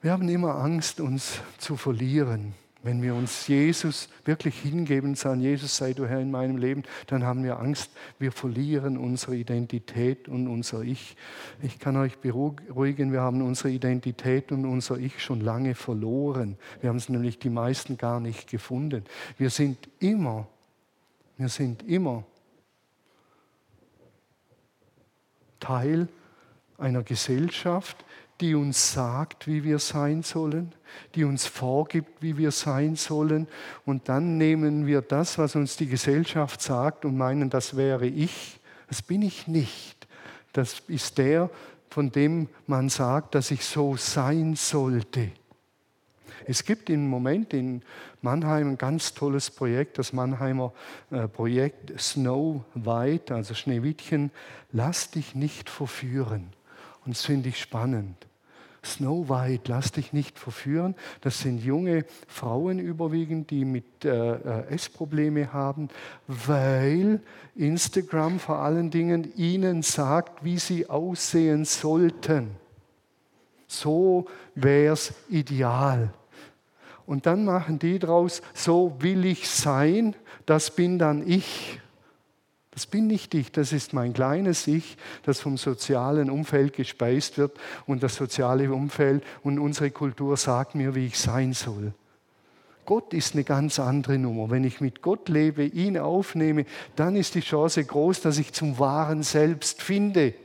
Wir 0.01 0.12
haben 0.12 0.27
immer 0.29 0.55
Angst, 0.55 0.99
uns 0.99 1.39
zu 1.57 1.77
verlieren. 1.77 2.53
Wenn 2.83 3.01
wir 3.01 3.15
uns 3.15 3.47
Jesus 3.47 4.07
wirklich 4.23 4.59
hingeben 4.59 5.09
und 5.09 5.17
sagen, 5.17 5.41
Jesus 5.41 5.77
sei 5.77 5.93
du 5.93 6.05
Herr 6.05 6.19
in 6.19 6.31
meinem 6.31 6.57
Leben, 6.57 6.83
dann 7.07 7.23
haben 7.23 7.43
wir 7.43 7.59
Angst, 7.59 7.91
wir 8.19 8.31
verlieren 8.31 8.97
unsere 8.97 9.35
Identität 9.35 10.27
und 10.27 10.47
unser 10.47 10.81
Ich. 10.81 11.17
Ich 11.61 11.79
kann 11.79 11.97
euch 11.97 12.17
beruhigen, 12.19 13.11
wir 13.11 13.21
haben 13.21 13.41
unsere 13.41 13.71
Identität 13.71 14.51
und 14.51 14.65
unser 14.65 14.97
Ich 14.97 15.21
schon 15.21 15.41
lange 15.41 15.73
verloren. 15.73 16.57
Wir 16.81 16.89
haben 16.89 16.97
es 16.97 17.09
nämlich 17.09 17.39
die 17.39 17.49
meisten 17.49 17.97
gar 17.97 18.19
nicht 18.19 18.49
gefunden. 18.49 19.03
Wir 19.37 19.49
sind 19.49 19.89
immer, 19.99 20.47
wir 21.37 21.49
sind 21.49 21.83
immer 21.83 22.23
Teil 25.59 26.07
einer 26.77 27.01
Gesellschaft, 27.01 28.05
die 28.41 28.56
uns 28.56 28.93
sagt, 28.93 29.47
wie 29.47 29.63
wir 29.63 29.80
sein 29.80 30.23
sollen, 30.23 30.73
die 31.15 31.23
uns 31.23 31.45
vorgibt, 31.45 32.21
wie 32.21 32.38
wir 32.38 32.52
sein 32.52 32.95
sollen. 32.95 33.47
Und 33.86 34.10
dann 34.10 34.38
nehmen 34.38 34.86
wir 34.86 35.02
das, 35.02 35.38
was 35.38 35.56
uns 35.56 35.78
die 35.78 35.88
Gesellschaft 35.88 36.62
sagt 36.62 37.06
und 37.06 37.17
meinen, 37.17 37.50
das 37.50 37.76
wäre 37.76 38.06
ich. 38.06 38.60
Das 38.88 39.02
bin 39.02 39.21
ich 39.21 39.47
nicht. 39.47 40.08
Das 40.54 40.82
ist 40.88 41.17
der, 41.17 41.50
von 41.89 42.12
dem 42.12 42.50
man 42.67 42.89
sagt, 42.89 43.36
dass 43.36 43.52
ich 43.52 43.65
so 43.65 43.95
sein 43.95 44.56
sollte. 44.56 45.32
Es 46.45 46.63
gibt 46.63 46.89
im 46.89 47.10
Moment 47.10 47.54
in 47.54 47.82
Mannheim 48.21 48.69
ein 48.69 48.78
ganz 48.78 49.13
tolles 49.13 49.52
Projekt, 49.52 49.97
das 49.97 50.13
Mannheimer 50.13 50.73
äh, 51.12 51.28
Projekt 51.28 52.00
Snow 52.00 52.63
White, 52.73 53.36
also 53.36 53.54
Schneewittchen. 53.54 54.32
Lass 54.71 55.12
dich 55.12 55.36
nicht 55.36 55.69
verführen. 55.69 56.54
Und 57.07 57.15
das 57.15 57.23
finde 57.23 57.47
ich 57.47 57.57
spannend. 57.57 58.27
Snow 58.83 59.29
White, 59.29 59.71
lass 59.71 59.93
dich 59.93 60.11
nicht 60.11 60.37
verführen. 60.37 60.93
Das 61.21 61.39
sind 61.39 61.63
junge 61.63 62.03
Frauen 62.27 62.79
überwiegend, 62.79 63.49
die 63.49 63.63
mit 63.63 64.03
äh, 64.03 64.33
äh, 64.33 64.67
Essprobleme 64.67 65.53
haben, 65.53 65.87
weil 66.27 67.21
Instagram 67.55 68.39
vor 68.41 68.57
allen 68.57 68.91
Dingen 68.91 69.33
ihnen 69.37 69.83
sagt, 69.83 70.43
wie 70.43 70.59
sie 70.59 70.89
aussehen 70.89 71.63
sollten. 71.63 72.49
So 73.67 74.25
wäre 74.53 74.93
es 74.93 75.13
ideal. 75.29 76.13
Und 77.05 77.25
dann 77.25 77.45
machen 77.45 77.79
die 77.79 77.99
daraus, 77.99 78.41
so 78.53 78.97
will 78.99 79.25
ich 79.25 79.47
sein, 79.47 80.13
das 80.45 80.71
bin 80.71 80.99
dann 80.99 81.25
ich. 81.25 81.79
Das 82.77 82.85
bin 82.85 83.07
nicht 83.07 83.33
ich, 83.33 83.51
das 83.51 83.73
ist 83.73 83.93
mein 83.93 84.13
kleines 84.13 84.67
Ich, 84.67 84.97
das 85.23 85.39
vom 85.39 85.57
sozialen 85.57 86.29
Umfeld 86.29 86.73
gespeist 86.73 87.39
wird 87.39 87.57
und 87.87 88.03
das 88.03 88.13
soziale 88.13 88.71
Umfeld 88.71 89.23
und 89.41 89.57
unsere 89.57 89.89
Kultur 89.89 90.37
sagt 90.37 90.75
mir, 90.75 90.93
wie 90.93 91.07
ich 91.07 91.17
sein 91.17 91.53
soll. 91.53 91.95
Gott 92.85 93.15
ist 93.15 93.33
eine 93.33 93.43
ganz 93.43 93.79
andere 93.79 94.19
Nummer. 94.19 94.51
Wenn 94.51 94.63
ich 94.63 94.79
mit 94.79 95.01
Gott 95.01 95.27
lebe, 95.27 95.65
ihn 95.65 95.97
aufnehme, 95.97 96.65
dann 96.95 97.15
ist 97.15 97.33
die 97.33 97.41
Chance 97.41 97.83
groß, 97.83 98.21
dass 98.21 98.37
ich 98.37 98.53
zum 98.53 98.77
wahren 98.77 99.23
Selbst 99.23 99.81
finde. 99.81 100.35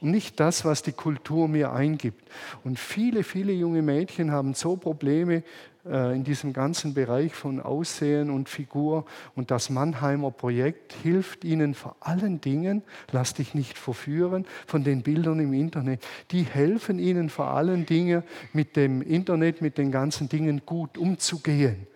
Und 0.00 0.10
nicht 0.10 0.40
das, 0.40 0.64
was 0.64 0.82
die 0.82 0.90
Kultur 0.90 1.46
mir 1.46 1.70
eingibt. 1.70 2.28
Und 2.64 2.80
viele, 2.80 3.22
viele 3.22 3.52
junge 3.52 3.80
Mädchen 3.80 4.32
haben 4.32 4.54
so 4.54 4.74
Probleme 4.74 5.44
in 5.88 6.24
diesem 6.24 6.52
ganzen 6.52 6.94
Bereich 6.94 7.34
von 7.34 7.60
Aussehen 7.60 8.30
und 8.30 8.48
Figur. 8.48 9.04
Und 9.34 9.50
das 9.50 9.70
Mannheimer 9.70 10.32
Projekt 10.32 10.94
hilft 11.02 11.44
ihnen 11.44 11.74
vor 11.74 11.96
allen 12.00 12.40
Dingen, 12.40 12.82
lass 13.12 13.34
dich 13.34 13.54
nicht 13.54 13.78
verführen 13.78 14.46
von 14.66 14.82
den 14.82 15.02
Bildern 15.02 15.38
im 15.38 15.52
Internet, 15.52 16.04
die 16.32 16.42
helfen 16.42 16.98
ihnen 16.98 17.30
vor 17.30 17.48
allen 17.48 17.86
Dingen 17.86 18.24
mit 18.52 18.74
dem 18.74 19.00
Internet, 19.00 19.62
mit 19.62 19.78
den 19.78 19.92
ganzen 19.92 20.28
Dingen 20.28 20.62
gut 20.66 20.98
umzugehen. 20.98 21.86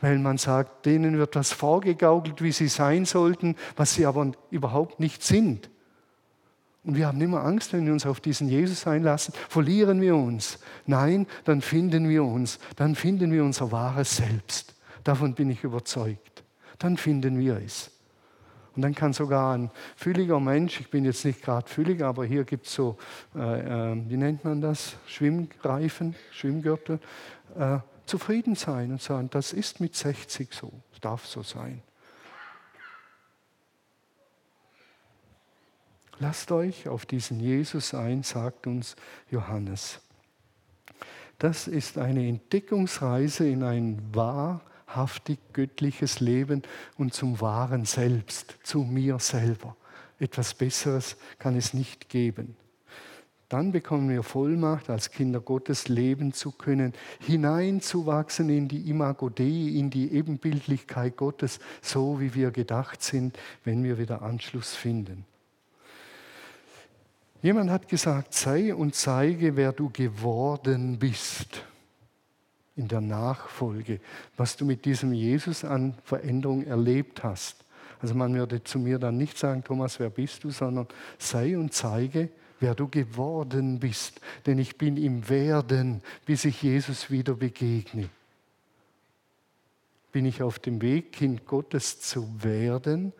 Weil 0.00 0.18
man 0.18 0.38
sagt, 0.38 0.86
denen 0.86 1.18
wird 1.18 1.36
das 1.36 1.52
vorgegaukelt, 1.52 2.42
wie 2.42 2.52
sie 2.52 2.68
sein 2.68 3.04
sollten, 3.04 3.56
was 3.76 3.94
sie 3.94 4.06
aber 4.06 4.32
überhaupt 4.50 5.00
nicht 5.00 5.22
sind. 5.22 5.70
Und 6.84 6.96
wir 6.96 7.06
haben 7.06 7.20
immer 7.20 7.42
Angst, 7.42 7.72
wenn 7.72 7.86
wir 7.86 7.92
uns 7.92 8.04
auf 8.04 8.20
diesen 8.20 8.48
Jesus 8.48 8.86
einlassen, 8.86 9.34
verlieren 9.48 10.00
wir 10.00 10.16
uns. 10.16 10.58
Nein, 10.86 11.26
dann 11.44 11.62
finden 11.62 12.08
wir 12.08 12.24
uns, 12.24 12.58
dann 12.76 12.94
finden 12.94 13.32
wir 13.32 13.42
unser 13.42 13.72
wahres 13.72 14.16
Selbst. 14.16 14.74
Davon 15.02 15.34
bin 15.34 15.50
ich 15.50 15.64
überzeugt. 15.64 16.42
Dann 16.78 16.96
finden 16.96 17.38
wir 17.38 17.56
es. 17.56 17.90
Und 18.76 18.82
dann 18.82 18.94
kann 18.94 19.12
sogar 19.12 19.56
ein 19.56 19.70
fülliger 19.96 20.40
Mensch, 20.40 20.80
ich 20.80 20.90
bin 20.90 21.04
jetzt 21.04 21.24
nicht 21.24 21.42
gerade 21.42 21.68
füllig, 21.68 22.02
aber 22.02 22.24
hier 22.24 22.44
gibt 22.44 22.66
es 22.66 22.74
so, 22.74 22.96
äh, 23.36 23.92
äh, 23.92 23.96
wie 24.08 24.16
nennt 24.16 24.44
man 24.44 24.60
das, 24.60 24.96
Schwimmreifen, 25.06 26.16
Schwimmgürtel, 26.32 26.98
äh, 27.56 27.78
zufrieden 28.04 28.56
sein 28.56 28.90
und 28.90 29.00
sagen, 29.00 29.28
das 29.30 29.52
ist 29.52 29.80
mit 29.80 29.94
60 29.94 30.52
so, 30.52 30.72
es 30.92 31.00
darf 31.00 31.24
so 31.24 31.42
sein. 31.42 31.82
Lasst 36.20 36.52
euch 36.52 36.88
auf 36.88 37.06
diesen 37.06 37.40
Jesus 37.40 37.92
ein, 37.92 38.22
sagt 38.22 38.66
uns 38.66 38.94
Johannes. 39.30 40.00
Das 41.38 41.66
ist 41.66 41.98
eine 41.98 42.28
Entdeckungsreise 42.28 43.48
in 43.48 43.64
ein 43.64 44.00
wahrhaftig 44.12 45.38
göttliches 45.52 46.20
Leben 46.20 46.62
und 46.96 47.12
zum 47.12 47.40
wahren 47.40 47.84
Selbst, 47.84 48.58
zu 48.62 48.80
mir 48.80 49.18
selber. 49.18 49.76
Etwas 50.20 50.54
Besseres 50.54 51.16
kann 51.38 51.56
es 51.56 51.74
nicht 51.74 52.08
geben. 52.08 52.56
Dann 53.48 53.72
bekommen 53.72 54.08
wir 54.08 54.22
Vollmacht, 54.22 54.88
als 54.88 55.10
Kinder 55.10 55.40
Gottes 55.40 55.88
leben 55.88 56.32
zu 56.32 56.52
können, 56.52 56.92
hineinzuwachsen 57.20 58.48
in 58.48 58.68
die 58.68 58.88
Imago 58.88 59.28
Dei, 59.28 59.44
in 59.44 59.90
die 59.90 60.12
Ebenbildlichkeit 60.12 61.16
Gottes, 61.16 61.58
so 61.82 62.20
wie 62.20 62.34
wir 62.34 62.52
gedacht 62.52 63.02
sind, 63.02 63.38
wenn 63.64 63.84
wir 63.84 63.98
wieder 63.98 64.22
Anschluss 64.22 64.74
finden. 64.74 65.26
Jemand 67.44 67.68
hat 67.68 67.88
gesagt, 67.88 68.32
sei 68.32 68.74
und 68.74 68.94
zeige, 68.94 69.54
wer 69.54 69.72
du 69.72 69.90
geworden 69.90 70.98
bist 70.98 71.62
in 72.74 72.88
der 72.88 73.02
Nachfolge, 73.02 74.00
was 74.38 74.56
du 74.56 74.64
mit 74.64 74.86
diesem 74.86 75.12
Jesus 75.12 75.62
an 75.62 75.92
Veränderung 76.04 76.64
erlebt 76.64 77.22
hast. 77.22 77.62
Also 78.00 78.14
man 78.14 78.34
würde 78.34 78.64
zu 78.64 78.78
mir 78.78 78.98
dann 78.98 79.18
nicht 79.18 79.36
sagen, 79.36 79.62
Thomas, 79.62 80.00
wer 80.00 80.08
bist 80.08 80.42
du, 80.42 80.50
sondern 80.52 80.88
sei 81.18 81.58
und 81.58 81.74
zeige, 81.74 82.30
wer 82.60 82.74
du 82.74 82.88
geworden 82.88 83.78
bist. 83.78 84.22
Denn 84.46 84.58
ich 84.58 84.78
bin 84.78 84.96
im 84.96 85.28
Werden, 85.28 86.00
bis 86.24 86.46
ich 86.46 86.62
Jesus 86.62 87.10
wieder 87.10 87.34
begegne. 87.34 88.08
Bin 90.12 90.24
ich 90.24 90.42
auf 90.42 90.58
dem 90.60 90.80
Weg, 90.80 91.12
Kind 91.12 91.44
Gottes 91.44 92.00
zu 92.00 92.42
werden? 92.42 93.12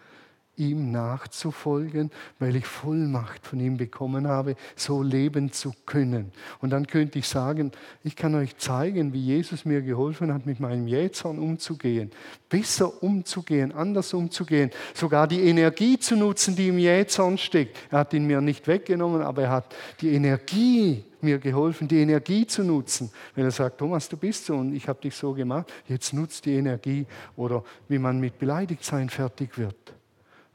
Ihm 0.57 0.93
nachzufolgen, 0.93 2.11
weil 2.39 2.57
ich 2.57 2.67
Vollmacht 2.67 3.47
von 3.47 3.61
ihm 3.61 3.77
bekommen 3.77 4.29
habe, 4.29 4.57
so 4.77 5.03
leben 5.03 5.53
zu 5.53 5.73
können. 5.87 6.33
Und 6.61 6.71
dann 6.71 6.87
könnte 6.87 7.19
ich 7.19 7.29
sagen, 7.29 7.73
ich 8.03 8.17
kann 8.17 8.35
euch 8.35 8.57
zeigen, 8.57 9.13
wie 9.13 9.21
Jesus 9.21 9.65
mir 9.65 9.83
geholfen 9.83 10.33
hat, 10.33 10.47
mit 10.47 10.61
meinem 10.61 10.87
Jähzorn 10.87 11.39
umzugehen, 11.39 12.11
besser 12.49 13.03
umzugehen, 13.03 13.73
anders 13.73 14.15
umzugehen, 14.15 14.71
sogar 14.95 15.27
die 15.27 15.41
Energie 15.41 15.99
zu 15.99 16.17
nutzen, 16.17 16.55
die 16.57 16.69
im 16.69 16.79
Jähzorn 16.79 17.39
steckt. 17.39 17.77
Er 17.91 18.01
hat 18.01 18.13
ihn 18.15 18.27
mir 18.27 18.41
nicht 18.41 18.67
weggenommen, 18.67 19.23
aber 19.23 19.43
er 19.43 19.51
hat 19.51 19.75
die 20.01 20.15
Energie 20.15 21.05
mir 21.21 21.39
geholfen, 21.39 21.89
die 21.89 22.01
Energie 22.01 22.47
zu 22.47 22.63
nutzen. 22.63 23.11
Wenn 23.35 23.45
er 23.45 23.51
sagt, 23.51 23.79
Thomas, 23.79 24.09
du 24.09 24.17
bist 24.17 24.45
so 24.45 24.55
und 24.55 24.75
ich 24.75 24.87
habe 24.87 25.01
dich 25.01 25.15
so 25.15 25.33
gemacht, 25.33 25.73
jetzt 25.89 26.13
nutzt 26.13 26.45
die 26.45 26.55
Energie. 26.55 27.07
Oder 27.35 27.65
wie 27.89 27.99
man 27.99 28.21
mit 28.21 28.39
Beleidigtsein 28.39 29.09
fertig 29.09 29.57
wird 29.59 29.95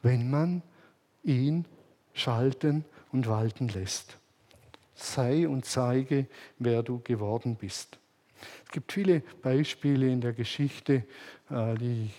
wenn 0.02 0.30
man 0.30 0.62
ihn 1.24 1.66
schalten 2.14 2.86
und 3.12 3.28
walten 3.28 3.68
lässt. 3.70 4.18
Sei 4.96 5.48
und 5.48 5.66
zeige, 5.66 6.28
wer 6.58 6.84
du 6.84 7.00
geworden 7.00 7.56
bist. 7.56 7.98
Es 8.66 8.72
gibt 8.72 8.92
viele 8.92 9.22
Beispiele 9.42 10.10
in 10.10 10.22
der 10.22 10.34
Geschichte, 10.34 11.04
äh, 11.50 11.76
die 11.76 12.10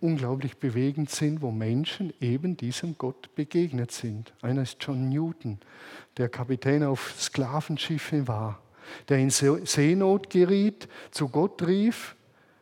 unglaublich 0.00 0.56
bewegend 0.56 1.10
sind, 1.10 1.42
wo 1.42 1.50
Menschen 1.50 2.12
eben 2.20 2.56
diesem 2.56 2.96
Gott 2.96 3.34
begegnet 3.34 3.90
sind. 3.90 4.32
Einer 4.40 4.62
ist 4.62 4.78
John 4.80 5.10
Newton, 5.10 5.58
der 6.16 6.30
Kapitän 6.30 6.82
auf 6.82 7.14
Sklavenschiffen 7.18 8.26
war, 8.26 8.62
der 9.08 9.18
in 9.18 9.28
Seenot 9.30 10.30
geriet, 10.30 10.88
zu 11.10 11.28
Gott 11.28 11.62
rief 11.66 12.16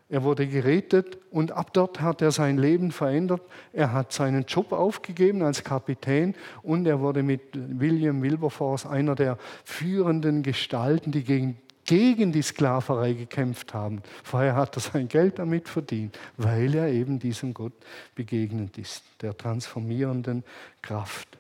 er 0.09 0.23
wurde 0.23 0.47
gerettet 0.47 1.18
und 1.31 1.53
ab 1.53 1.73
dort 1.73 2.01
hat 2.01 2.23
er 2.23 2.33
sein 2.33 2.59
Leben 2.59 2.91
verändert. 2.91 3.43
Er 3.73 3.93
hat 3.93 4.13
seinen 4.13 4.45
Job 4.45 4.73
aufgegeben 4.73 5.43
als 5.43 5.65
Kapitän 5.65 6.35
und 6.63 6.87
er 6.87 7.01
wurde 7.01 7.23
mit 7.23 7.41
William 7.53 8.23
Wilberforce 8.23 8.87
einer 8.87 9.15
der 9.15 9.39
führenden 9.65 10.43
Gestalten, 10.43 11.13
die 11.13 11.25
gegen, 11.25 11.59
gegen 11.85 12.33
die 12.33 12.43
Sklaverei 12.43 13.13
gekämpft 13.13 13.75
haben. 13.75 14.03
Vorher 14.23 14.57
hat 14.57 14.77
er 14.77 14.81
sein 14.81 15.09
Geld 15.09 15.39
damit 15.39 15.69
verdient, 15.69 16.19
weil 16.37 16.75
er 16.75 16.89
eben 16.89 17.19
diesem 17.19 17.53
Gott 17.53 17.75
begegnet 18.15 18.79
ist, 18.79 19.03
der 19.21 19.37
transformierenden 19.37 20.45
Kraft. 20.83 21.39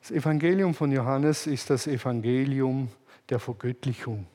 Das 0.00 0.12
Evangelium 0.12 0.72
von 0.72 0.92
Johannes 0.92 1.48
ist 1.48 1.68
das 1.70 1.88
Evangelium 1.88 2.88
der 3.28 3.40
Vergöttlichung. 3.40 4.26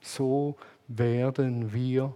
So 0.00 0.56
werden 0.86 1.72
wir 1.72 2.14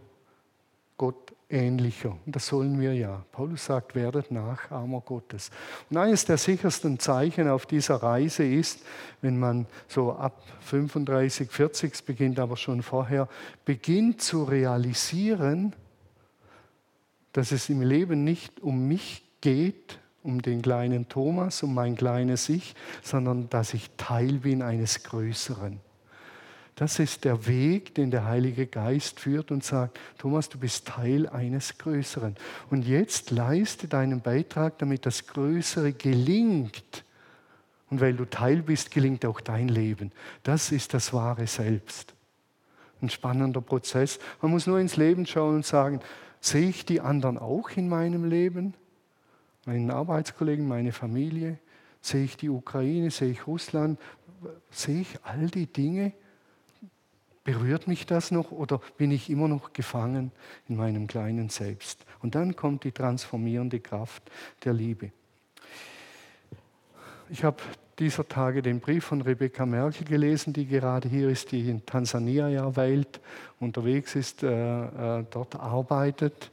Gott 0.96 1.34
ähnlicher. 1.48 2.16
Und 2.24 2.36
das 2.36 2.46
sollen 2.46 2.80
wir 2.80 2.94
ja. 2.94 3.24
Paulus 3.32 3.66
sagt, 3.66 3.94
werdet 3.94 4.30
Nachahmer 4.30 5.00
Gottes. 5.00 5.50
Und 5.90 5.96
eines 5.96 6.24
der 6.24 6.38
sichersten 6.38 6.98
Zeichen 6.98 7.48
auf 7.48 7.66
dieser 7.66 7.96
Reise 7.96 8.44
ist, 8.44 8.80
wenn 9.20 9.38
man 9.38 9.66
so 9.88 10.12
ab 10.12 10.42
35, 10.60 11.50
40 11.50 12.04
beginnt, 12.04 12.38
aber 12.38 12.56
schon 12.56 12.82
vorher, 12.82 13.28
beginnt 13.64 14.20
zu 14.22 14.44
realisieren, 14.44 15.74
dass 17.32 17.52
es 17.52 17.68
im 17.68 17.82
Leben 17.82 18.24
nicht 18.24 18.60
um 18.60 18.86
mich 18.86 19.24
geht, 19.40 19.98
um 20.22 20.40
den 20.40 20.62
kleinen 20.62 21.08
Thomas, 21.08 21.62
um 21.62 21.74
mein 21.74 21.96
kleines 21.96 22.48
Ich, 22.48 22.74
sondern 23.02 23.50
dass 23.50 23.74
ich 23.74 23.90
Teil 23.96 24.38
bin 24.38 24.62
eines 24.62 25.02
Größeren. 25.02 25.80
Das 26.76 26.98
ist 26.98 27.24
der 27.24 27.46
Weg, 27.46 27.94
den 27.94 28.10
der 28.10 28.24
Heilige 28.24 28.66
Geist 28.66 29.20
führt 29.20 29.52
und 29.52 29.62
sagt, 29.62 29.98
Thomas, 30.18 30.48
du 30.48 30.58
bist 30.58 30.88
Teil 30.88 31.28
eines 31.28 31.78
Größeren. 31.78 32.34
Und 32.68 32.84
jetzt 32.84 33.30
leiste 33.30 33.86
deinen 33.86 34.20
Beitrag, 34.20 34.78
damit 34.78 35.06
das 35.06 35.26
Größere 35.28 35.92
gelingt. 35.92 37.04
Und 37.90 38.00
weil 38.00 38.14
du 38.14 38.24
Teil 38.24 38.62
bist, 38.62 38.90
gelingt 38.90 39.24
auch 39.24 39.40
dein 39.40 39.68
Leben. 39.68 40.10
Das 40.42 40.72
ist 40.72 40.94
das 40.94 41.12
wahre 41.12 41.46
Selbst. 41.46 42.14
Ein 43.00 43.10
spannender 43.10 43.60
Prozess. 43.60 44.18
Man 44.42 44.50
muss 44.50 44.66
nur 44.66 44.80
ins 44.80 44.96
Leben 44.96 45.26
schauen 45.26 45.56
und 45.56 45.66
sagen, 45.66 46.00
sehe 46.40 46.68
ich 46.68 46.84
die 46.84 47.00
anderen 47.00 47.38
auch 47.38 47.70
in 47.70 47.88
meinem 47.88 48.24
Leben? 48.24 48.74
Meinen 49.64 49.92
Arbeitskollegen, 49.92 50.66
meine 50.66 50.90
Familie? 50.90 51.58
Sehe 52.00 52.24
ich 52.24 52.36
die 52.36 52.48
Ukraine? 52.48 53.12
Sehe 53.12 53.30
ich 53.30 53.46
Russland? 53.46 54.00
Sehe 54.70 55.02
ich 55.02 55.18
all 55.22 55.46
die 55.46 55.66
Dinge? 55.66 56.12
Berührt 57.44 57.86
mich 57.86 58.06
das 58.06 58.30
noch 58.30 58.50
oder 58.50 58.80
bin 58.96 59.10
ich 59.10 59.28
immer 59.28 59.48
noch 59.48 59.74
gefangen 59.74 60.32
in 60.66 60.76
meinem 60.76 61.06
kleinen 61.06 61.50
Selbst? 61.50 62.04
Und 62.22 62.34
dann 62.34 62.56
kommt 62.56 62.84
die 62.84 62.92
transformierende 62.92 63.80
Kraft 63.80 64.22
der 64.64 64.72
Liebe. 64.72 65.12
Ich 67.28 67.44
habe 67.44 67.58
dieser 67.98 68.26
Tage 68.26 68.62
den 68.62 68.80
Brief 68.80 69.04
von 69.04 69.20
Rebecca 69.20 69.66
Merkel 69.66 70.06
gelesen, 70.06 70.52
die 70.52 70.66
gerade 70.66 71.08
hier 71.08 71.28
ist, 71.28 71.52
die 71.52 71.68
in 71.68 71.84
Tansania 71.84 72.48
ja 72.48 72.74
weilt, 72.76 73.20
unterwegs 73.60 74.16
ist, 74.16 74.42
äh, 74.42 75.18
äh, 75.18 75.24
dort 75.30 75.54
arbeitet 75.54 76.50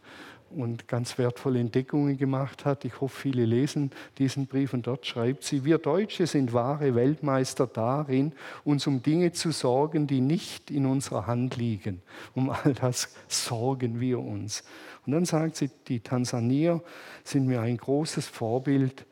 und 0.55 0.87
ganz 0.87 1.17
wertvolle 1.17 1.59
Entdeckungen 1.59 2.17
gemacht 2.17 2.65
hat. 2.65 2.85
Ich 2.85 3.01
hoffe, 3.01 3.21
viele 3.21 3.45
lesen 3.45 3.91
diesen 4.17 4.47
Brief 4.47 4.73
und 4.73 4.87
dort 4.87 5.05
schreibt 5.05 5.43
sie, 5.43 5.65
wir 5.65 5.77
Deutsche 5.77 6.27
sind 6.27 6.53
wahre 6.53 6.95
Weltmeister 6.95 7.67
darin, 7.67 8.33
uns 8.63 8.87
um 8.87 9.01
Dinge 9.01 9.31
zu 9.31 9.51
sorgen, 9.51 10.07
die 10.07 10.21
nicht 10.21 10.71
in 10.71 10.85
unserer 10.85 11.27
Hand 11.27 11.57
liegen. 11.57 12.01
Um 12.35 12.49
all 12.49 12.73
das 12.73 13.13
sorgen 13.27 13.99
wir 13.99 14.19
uns. 14.19 14.63
Und 15.05 15.13
dann 15.13 15.25
sagt 15.25 15.55
sie, 15.55 15.69
die 15.87 15.99
Tansanier 15.99 16.81
sind 17.23 17.47
mir 17.47 17.61
ein 17.61 17.77
großes 17.77 18.27
Vorbild, 18.27 19.05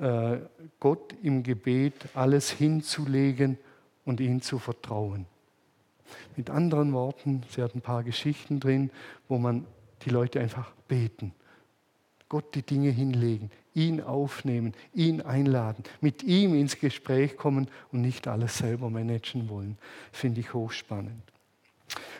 äh, 0.00 0.38
Gott 0.78 1.14
im 1.22 1.42
Gebet 1.42 1.94
alles 2.14 2.50
hinzulegen 2.50 3.58
und 4.04 4.20
ihm 4.20 4.40
zu 4.40 4.58
vertrauen. 4.58 5.26
Mit 6.36 6.50
anderen 6.50 6.92
Worten, 6.92 7.42
sie 7.50 7.62
hat 7.62 7.74
ein 7.74 7.82
paar 7.82 8.02
Geschichten 8.02 8.60
drin, 8.60 8.90
wo 9.28 9.38
man 9.38 9.66
die 10.04 10.10
Leute 10.10 10.40
einfach 10.40 10.72
beten. 10.88 11.32
Gott 12.28 12.54
die 12.54 12.62
Dinge 12.62 12.90
hinlegen, 12.90 13.50
ihn 13.74 14.00
aufnehmen, 14.00 14.72
ihn 14.94 15.20
einladen, 15.20 15.82
mit 16.00 16.22
ihm 16.22 16.54
ins 16.54 16.78
Gespräch 16.78 17.36
kommen 17.36 17.68
und 17.90 18.02
nicht 18.02 18.28
alles 18.28 18.58
selber 18.58 18.88
managen 18.88 19.48
wollen. 19.48 19.76
Finde 20.12 20.40
ich 20.40 20.54
hochspannend. 20.54 21.22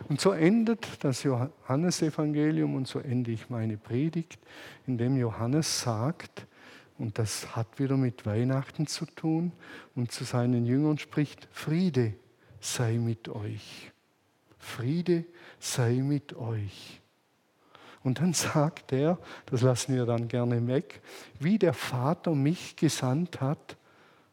Und 0.09 0.21
so 0.21 0.33
endet 0.33 1.05
das 1.05 1.23
Johannesevangelium 1.23 2.75
und 2.75 2.89
so 2.89 2.99
ende 2.99 3.31
ich 3.31 3.51
meine 3.51 3.77
Predigt, 3.77 4.39
indem 4.87 5.17
Johannes 5.17 5.81
sagt, 5.81 6.47
und 6.99 7.19
das 7.19 7.55
hat 7.55 7.79
wieder 7.79 7.97
mit 7.97 8.27
Weihnachten 8.27 8.87
zu 8.87 9.07
tun, 9.07 9.53
und 9.95 10.11
zu 10.11 10.25
seinen 10.25 10.67
Jüngern 10.67 10.99
spricht, 10.99 11.49
Friede 11.53 12.15
sei 12.61 12.99
mit 12.99 13.29
euch. 13.29 13.93
Friede 14.59 15.25
sei 15.59 16.03
mit 16.03 16.35
euch. 16.35 17.01
Und 18.03 18.21
dann 18.21 18.33
sagt 18.33 18.93
er, 18.93 19.19
das 19.47 19.63
lassen 19.63 19.95
wir 19.95 20.07
dann 20.07 20.29
gerne 20.29 20.67
weg, 20.67 21.01
wie 21.39 21.59
der 21.59 21.75
Vater 21.75 22.35
mich 22.35 22.77
gesandt 22.77 23.41
hat, 23.41 23.77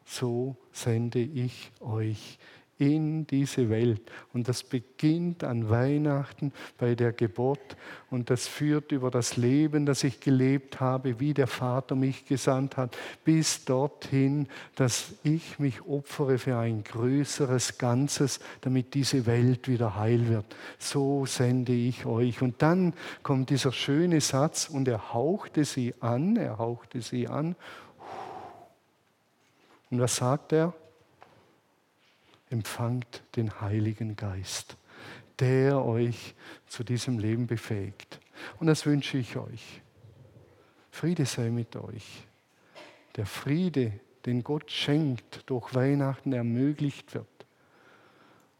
so 0.04 0.56
sende 0.72 1.18
ich 1.18 1.70
euch 1.80 2.38
in 2.78 3.26
diese 3.26 3.70
Welt. 3.70 4.00
Und 4.32 4.48
das 4.48 4.62
beginnt 4.62 5.42
an 5.42 5.68
Weihnachten 5.68 6.52
bei 6.78 6.94
der 6.94 7.12
Geburt 7.12 7.76
und 8.10 8.30
das 8.30 8.46
führt 8.46 8.92
über 8.92 9.10
das 9.10 9.36
Leben, 9.36 9.84
das 9.84 10.04
ich 10.04 10.20
gelebt 10.20 10.80
habe, 10.80 11.18
wie 11.20 11.34
der 11.34 11.48
Vater 11.48 11.96
mich 11.96 12.24
gesandt 12.24 12.76
hat, 12.76 12.96
bis 13.24 13.64
dorthin, 13.64 14.48
dass 14.76 15.14
ich 15.24 15.58
mich 15.58 15.82
opfere 15.82 16.38
für 16.38 16.56
ein 16.56 16.84
größeres 16.84 17.78
Ganzes, 17.78 18.40
damit 18.60 18.94
diese 18.94 19.26
Welt 19.26 19.68
wieder 19.68 19.96
heil 19.96 20.28
wird. 20.28 20.46
So 20.78 21.26
sende 21.26 21.72
ich 21.72 22.06
euch. 22.06 22.42
Und 22.42 22.62
dann 22.62 22.94
kommt 23.22 23.50
dieser 23.50 23.72
schöne 23.72 24.20
Satz 24.20 24.68
und 24.68 24.86
er 24.86 25.12
hauchte 25.12 25.64
sie 25.64 25.94
an, 26.00 26.36
er 26.36 26.58
hauchte 26.58 27.02
sie 27.02 27.28
an. 27.28 27.56
Und 29.90 30.00
was 30.00 30.16
sagt 30.16 30.52
er? 30.52 30.74
Empfangt 32.50 33.22
den 33.36 33.60
Heiligen 33.60 34.16
Geist, 34.16 34.76
der 35.38 35.84
euch 35.84 36.34
zu 36.66 36.84
diesem 36.84 37.18
Leben 37.18 37.46
befähigt. 37.46 38.20
Und 38.58 38.66
das 38.66 38.86
wünsche 38.86 39.18
ich 39.18 39.36
euch. 39.36 39.82
Friede 40.90 41.26
sei 41.26 41.50
mit 41.50 41.76
euch. 41.76 42.26
Der 43.16 43.26
Friede, 43.26 43.92
den 44.26 44.42
Gott 44.42 44.70
schenkt, 44.70 45.42
durch 45.46 45.74
Weihnachten 45.74 46.32
ermöglicht 46.32 47.14
wird. 47.14 47.26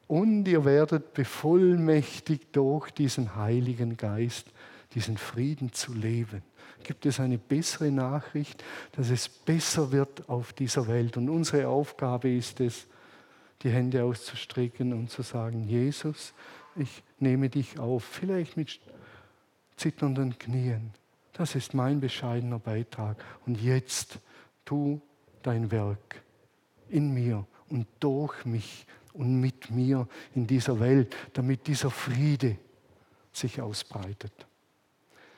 Und 0.07 0.49
ihr 0.49 0.65
werdet 0.65 1.13
bevollmächtigt 1.13 2.57
durch 2.57 2.91
diesen 2.91 3.37
Heiligen 3.37 3.97
Geist, 3.97 4.47
diesen 4.95 5.19
Frieden 5.19 5.73
zu 5.73 5.93
leben. 5.93 6.43
Gibt 6.83 7.05
es 7.07 7.21
eine 7.21 7.39
bessere 7.39 7.91
Nachricht, 7.91 8.65
dass 8.93 9.11
es 9.11 9.29
besser 9.29 9.93
wird 9.93 10.29
auf 10.29 10.53
dieser 10.53 10.89
Welt? 10.89 11.17
Und 11.17 11.29
unsere 11.29 11.69
Aufgabe 11.69 12.31
ist 12.31 12.61
es, 12.61 12.87
die 13.63 13.71
Hände 13.71 14.05
auszustrecken 14.05 14.93
und 14.93 15.11
zu 15.11 15.23
sagen, 15.23 15.65
Jesus, 15.65 16.33
ich 16.77 17.03
nehme 17.19 17.49
dich 17.49 17.79
auf, 17.79 18.05
vielleicht 18.05 18.57
mit 18.57 18.81
zitternden 19.77 20.39
Knien. 20.39 20.93
Das 21.33 21.55
ist 21.55 21.75
mein 21.75 22.01
bescheidener 22.01 22.59
Beitrag. 22.59 23.25
Und 23.47 23.61
jetzt 23.61 24.19
tu 24.65 25.01
dein 25.43 25.71
Werk 25.71 26.23
in 26.89 27.13
mir 27.13 27.47
und 27.69 27.87
durch 28.01 28.45
mich 28.45 28.87
und 29.13 29.41
mit 29.41 29.71
mir 29.71 30.09
in 30.35 30.47
dieser 30.47 30.81
Welt, 30.81 31.15
damit 31.33 31.67
dieser 31.67 31.91
Friede 31.91 32.57
sich 33.33 33.61
ausbreitet. 33.61 34.47